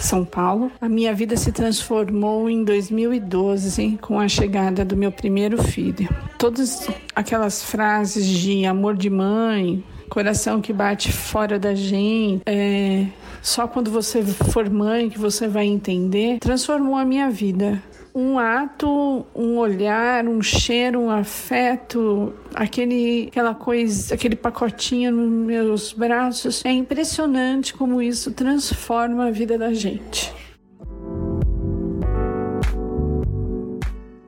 São 0.00 0.24
Paulo. 0.24 0.72
A 0.80 0.88
minha 0.88 1.12
vida 1.12 1.36
se 1.36 1.52
transformou 1.52 2.48
em 2.48 2.64
2012 2.64 3.98
com 4.00 4.18
a 4.18 4.26
chegada 4.28 4.82
do 4.82 4.96
meu 4.96 5.12
primeiro 5.12 5.62
filho. 5.62 6.08
Todas 6.38 6.88
aquelas 7.14 7.62
frases 7.62 8.26
de 8.26 8.64
amor 8.64 8.96
de 8.96 9.10
mãe, 9.10 9.84
coração 10.08 10.62
que 10.62 10.72
bate 10.72 11.12
fora 11.12 11.58
da 11.58 11.74
gente, 11.74 12.40
é, 12.46 13.08
só 13.44 13.68
quando 13.68 13.90
você 13.90 14.22
for 14.22 14.70
mãe 14.70 15.10
que 15.10 15.18
você 15.18 15.46
vai 15.46 15.66
entender, 15.66 16.38
transformou 16.38 16.96
a 16.96 17.04
minha 17.04 17.28
vida 17.28 17.82
um 18.14 18.38
ato, 18.38 19.26
um 19.34 19.58
olhar, 19.58 20.26
um 20.26 20.40
cheiro, 20.40 20.98
um 20.98 21.10
afeto, 21.10 22.32
aquele, 22.54 23.26
aquela 23.26 23.54
coisa, 23.54 24.14
aquele 24.14 24.34
pacotinho 24.34 25.12
nos 25.12 25.46
meus 25.46 25.92
braços. 25.92 26.64
É 26.64 26.70
impressionante 26.70 27.74
como 27.74 28.00
isso 28.00 28.32
transforma 28.32 29.26
a 29.26 29.30
vida 29.30 29.58
da 29.58 29.74
gente. 29.74 30.32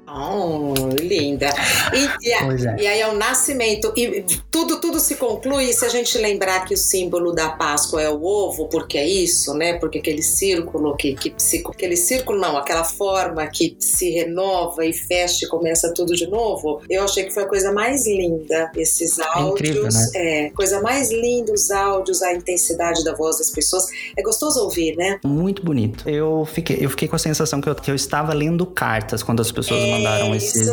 Oh, 0.08 0.74
linda. 1.06 1.50
E, 1.92 2.28
e, 2.28 2.32
a, 2.32 2.42
é. 2.42 2.82
e, 2.82 2.86
aí 2.86 3.00
é 3.00 3.08
o 3.08 3.14
nascimento. 3.14 3.92
E 3.96 4.24
tudo, 4.50 4.80
tudo 4.80 4.98
se 4.98 5.16
conclui 5.16 5.72
se 5.72 5.84
a 5.84 5.88
gente 5.88 6.16
lembrar 6.18 6.64
que 6.64 6.74
o 6.74 6.76
símbolo 6.76 7.32
da 7.32 7.50
Páscoa 7.50 8.02
é 8.02 8.10
o 8.10 8.22
ovo, 8.24 8.68
porque 8.68 8.98
é 8.98 9.06
isso, 9.06 9.54
né? 9.54 9.74
Porque 9.74 9.98
aquele 9.98 10.22
círculo 10.22 10.96
que, 10.96 11.14
que 11.14 11.34
aquele 11.68 11.96
círculo 11.96 12.38
não, 12.38 12.56
aquela 12.56 12.84
forma 12.84 13.46
que 13.46 13.76
se 13.78 14.10
renova 14.10 14.84
e 14.84 14.92
fecha 14.92 15.44
e 15.44 15.48
começa 15.48 15.92
tudo 15.94 16.14
de 16.14 16.26
novo. 16.26 16.80
Eu 16.88 17.04
achei 17.04 17.24
que 17.24 17.30
foi 17.32 17.44
a 17.44 17.48
coisa 17.48 17.72
mais 17.72 18.06
linda 18.06 18.70
esses 18.76 19.18
áudios. 19.18 19.36
É, 19.36 19.50
incrível, 19.50 19.82
né? 19.84 20.10
é 20.14 20.50
coisa 20.50 20.80
mais 20.80 21.10
linda 21.10 21.52
os 21.52 21.70
áudios, 21.70 22.22
a 22.22 22.32
intensidade 22.34 23.04
da 23.04 23.14
voz 23.14 23.38
das 23.38 23.50
pessoas. 23.50 23.86
É 24.16 24.22
gostoso 24.22 24.60
ouvir, 24.60 24.96
né? 24.96 25.18
Muito 25.24 25.62
bonito. 25.64 26.08
Eu 26.08 26.46
fiquei, 26.46 26.78
eu 26.80 26.90
fiquei 26.90 27.08
com 27.08 27.16
a 27.16 27.18
sensação 27.18 27.60
que 27.60 27.68
eu, 27.68 27.74
que 27.74 27.90
eu 27.90 27.94
estava 27.94 28.32
lendo 28.32 28.66
cartas 28.66 29.22
quando 29.22 29.40
as 29.40 29.50
pessoas 29.50 29.80
é, 29.80 29.90
mandaram 29.90 30.34
esses, 30.34 30.66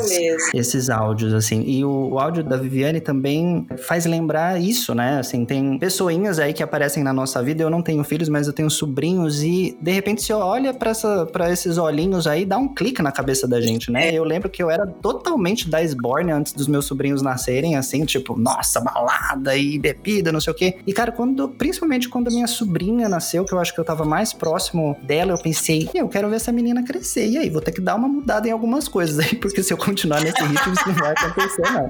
esses 0.53 0.89
áudios, 0.89 1.33
assim. 1.33 1.63
E 1.65 1.83
o, 1.83 2.13
o, 2.13 2.19
áudio 2.19 2.43
da 2.43 2.57
Viviane 2.57 3.01
também 3.01 3.65
faz 3.87 4.05
lembrar 4.05 4.61
isso, 4.61 4.93
né? 4.93 5.19
Assim, 5.19 5.45
tem 5.45 5.77
pessoinhas 5.77 6.39
aí 6.39 6.53
que 6.53 6.63
aparecem 6.63 7.03
na 7.03 7.13
nossa 7.13 7.41
vida. 7.41 7.63
Eu 7.63 7.69
não 7.69 7.81
tenho 7.81 8.03
filhos, 8.03 8.29
mas 8.29 8.47
eu 8.47 8.53
tenho 8.53 8.69
sobrinhos. 8.69 9.43
E 9.43 9.77
de 9.79 9.91
repente, 9.91 10.21
se 10.21 10.33
olha 10.33 10.73
para 10.73 11.51
esses 11.51 11.77
olhinhos 11.77 12.27
aí, 12.27 12.45
dá 12.45 12.57
um 12.57 12.67
clique 12.67 13.01
na 13.01 13.11
cabeça 13.11 13.47
da 13.47 13.59
gente, 13.61 13.91
né? 13.91 14.09
É. 14.09 14.13
Eu 14.13 14.23
lembro 14.23 14.49
que 14.49 14.61
eu 14.61 14.69
era 14.69 14.85
totalmente 14.85 15.69
da 15.69 15.83
Sborne 15.85 16.31
antes 16.31 16.53
dos 16.53 16.67
meus 16.67 16.85
sobrinhos 16.85 17.21
nascerem, 17.21 17.75
assim, 17.75 18.05
tipo, 18.05 18.37
nossa, 18.37 18.79
balada 18.79 19.55
e 19.55 19.79
bebida, 19.79 20.31
não 20.31 20.39
sei 20.39 20.51
o 20.51 20.55
quê. 20.55 20.77
E, 20.85 20.93
cara, 20.93 21.11
quando, 21.11 21.49
principalmente 21.49 22.09
quando 22.09 22.27
a 22.27 22.31
minha 22.31 22.47
sobrinha 22.47 23.09
nasceu, 23.09 23.45
que 23.45 23.53
eu 23.53 23.59
acho 23.59 23.73
que 23.73 23.79
eu 23.79 23.85
tava 23.85 24.05
mais 24.05 24.33
próximo 24.33 24.97
dela, 25.03 25.31
eu 25.31 25.37
pensei, 25.37 25.89
eu 25.93 26.07
quero 26.07 26.29
ver 26.29 26.37
essa 26.37 26.51
menina 26.51 26.83
crescer. 26.83 27.27
E 27.27 27.37
aí, 27.37 27.49
vou 27.49 27.61
ter 27.61 27.71
que 27.71 27.81
dar 27.81 27.95
uma 27.95 28.07
mudada 28.07 28.47
em 28.47 28.51
algumas 28.51 28.87
coisas 28.87 29.19
aí, 29.19 29.35
porque 29.37 29.63
se 29.63 29.73
eu 29.73 29.77
continuar 29.77 30.12
nesse 30.19 30.43
ritmo, 30.43 30.73
isso 30.73 30.87
não 30.87 30.95
vai 30.95 31.11
acontecer, 31.11 31.71
não. 31.71 31.89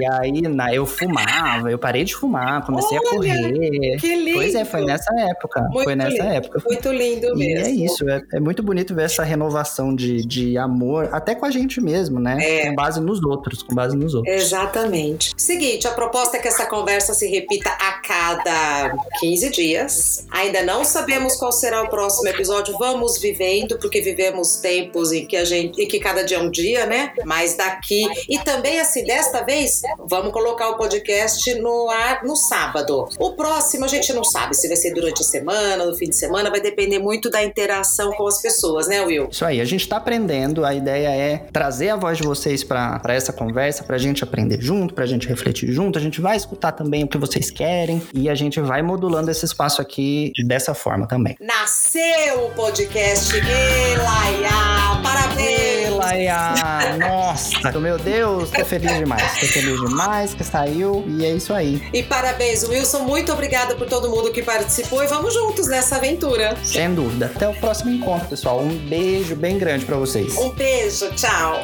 E 0.00 0.06
aí, 0.06 0.42
na, 0.42 0.74
eu 0.74 0.86
fumava, 0.86 1.70
eu 1.70 1.78
parei 1.78 2.04
de 2.04 2.14
fumar, 2.14 2.64
comecei 2.64 2.98
Olha, 2.98 3.08
a 3.08 3.10
correr. 3.10 3.96
Que 3.98 4.14
lindo! 4.14 4.38
Pois 4.38 4.54
é, 4.54 4.64
foi 4.64 4.84
nessa 4.84 5.12
época. 5.20 5.60
Muito 5.62 5.84
foi 5.84 5.94
nessa 5.94 6.10
lindo, 6.10 6.34
época. 6.34 6.62
Muito 6.66 6.92
lindo 6.92 7.36
mesmo. 7.36 7.42
E 7.42 7.54
é 7.54 7.70
isso, 7.70 8.08
é, 8.08 8.22
é, 8.32 8.40
muito 8.40 8.62
bonito 8.62 8.94
ver 8.94 9.04
essa 9.04 9.22
renovação 9.22 9.94
de, 9.94 10.24
de 10.24 10.58
amor, 10.58 11.08
até 11.12 11.34
com 11.34 11.46
a 11.46 11.50
gente 11.50 11.80
mesmo, 11.80 12.20
né? 12.20 12.38
É. 12.40 12.66
Com 12.66 12.74
base 12.74 13.00
nos 13.00 13.22
outros, 13.22 13.62
com 13.62 13.74
base 13.74 13.96
nos 13.96 14.14
outros. 14.14 14.34
Exatamente. 14.34 15.32
Seguinte, 15.36 15.86
a 15.86 15.92
proposta 15.92 16.36
é 16.36 16.40
que 16.40 16.48
essa 16.48 16.66
conversa 16.66 17.14
se 17.14 17.26
repita 17.28 17.70
a 17.70 17.92
cada 18.00 18.96
15 19.20 19.50
dias. 19.50 20.26
Ainda 20.30 20.62
não 20.62 20.84
sabemos 20.84 21.36
qual 21.36 21.52
será 21.52 21.82
o 21.82 21.88
próximo 21.88 22.28
episódio. 22.28 22.76
Vamos 22.78 23.18
vivendo, 23.18 23.78
porque 23.78 24.00
vivemos 24.00 24.56
tempos 24.56 25.12
em 25.12 25.26
que 25.26 25.36
a 25.36 25.44
gente, 25.44 25.80
em 25.80 25.86
que 25.86 25.98
cada 25.98 26.22
dia 26.22 26.36
é 26.36 26.40
um 26.40 26.50
dia, 26.50 26.86
né? 26.86 27.12
Mas 27.24 27.56
daqui 27.56 28.04
e 28.28 28.38
também 28.38 28.80
assim, 28.80 29.04
desta 29.04 29.42
vez, 29.42 29.81
vamos 30.06 30.32
colocar 30.32 30.68
o 30.70 30.76
podcast 30.76 31.54
no 31.60 31.88
ar 31.90 32.22
no 32.24 32.36
sábado. 32.36 33.08
O 33.18 33.32
próximo 33.32 33.84
a 33.84 33.88
gente 33.88 34.12
não 34.12 34.24
sabe 34.24 34.54
se 34.54 34.68
vai 34.68 34.76
ser 34.76 34.92
durante 34.92 35.22
a 35.22 35.24
semana, 35.24 35.84
no 35.84 35.94
fim 35.96 36.08
de 36.08 36.16
semana, 36.16 36.50
vai 36.50 36.60
depender 36.60 36.98
muito 36.98 37.30
da 37.30 37.42
interação 37.42 38.12
com 38.12 38.26
as 38.26 38.40
pessoas, 38.40 38.88
né, 38.88 39.00
Will? 39.02 39.28
Isso 39.30 39.44
aí, 39.44 39.60
a 39.60 39.64
gente 39.64 39.88
tá 39.88 39.96
aprendendo, 39.96 40.64
a 40.64 40.74
ideia 40.74 41.08
é 41.08 41.38
trazer 41.52 41.90
a 41.90 41.96
voz 41.96 42.18
de 42.18 42.24
vocês 42.24 42.64
para 42.64 43.00
essa 43.08 43.32
conversa, 43.32 43.84
pra 43.84 43.98
gente 43.98 44.24
aprender 44.24 44.60
junto, 44.60 44.94
pra 44.94 45.06
gente 45.06 45.28
refletir 45.28 45.72
junto, 45.72 45.98
a 45.98 46.02
gente 46.02 46.20
vai 46.20 46.36
escutar 46.36 46.72
também 46.72 47.04
o 47.04 47.08
que 47.08 47.18
vocês 47.18 47.50
querem 47.50 48.02
e 48.14 48.28
a 48.28 48.34
gente 48.34 48.60
vai 48.60 48.82
modulando 48.82 49.30
esse 49.30 49.44
espaço 49.44 49.80
aqui 49.80 50.32
dessa 50.46 50.74
forma 50.74 51.06
também. 51.06 51.36
Nasceu 51.40 52.46
o 52.46 52.50
podcast 52.50 53.34
Elaia! 53.36 55.00
Parabéns! 55.02 55.86
Elaia! 55.86 56.54
Nossa, 56.98 57.78
meu 57.78 57.98
Deus, 57.98 58.50
tô 58.50 58.64
feliz 58.64 58.96
demais, 58.96 59.40
tô 59.40 59.46
feliz 59.46 59.71
demais 59.76 60.34
que 60.34 60.44
saiu 60.44 61.04
e 61.06 61.24
é 61.24 61.30
isso 61.30 61.52
aí. 61.52 61.82
E 61.92 62.02
parabéns, 62.02 62.64
Wilson, 62.64 63.00
muito 63.00 63.32
obrigada 63.32 63.74
por 63.74 63.86
todo 63.86 64.08
mundo 64.08 64.30
que 64.32 64.42
participou 64.42 65.02
e 65.02 65.06
vamos 65.06 65.34
juntos 65.34 65.68
nessa 65.68 65.96
aventura. 65.96 66.56
Sem 66.64 66.94
dúvida. 66.94 67.26
Até 67.26 67.48
o 67.48 67.54
próximo 67.54 67.90
encontro, 67.90 68.28
pessoal. 68.28 68.60
Um 68.60 68.76
beijo 68.88 69.34
bem 69.34 69.58
grande 69.58 69.84
para 69.84 69.96
vocês. 69.96 70.36
Um 70.36 70.50
beijo, 70.50 71.10
tchau. 71.14 71.62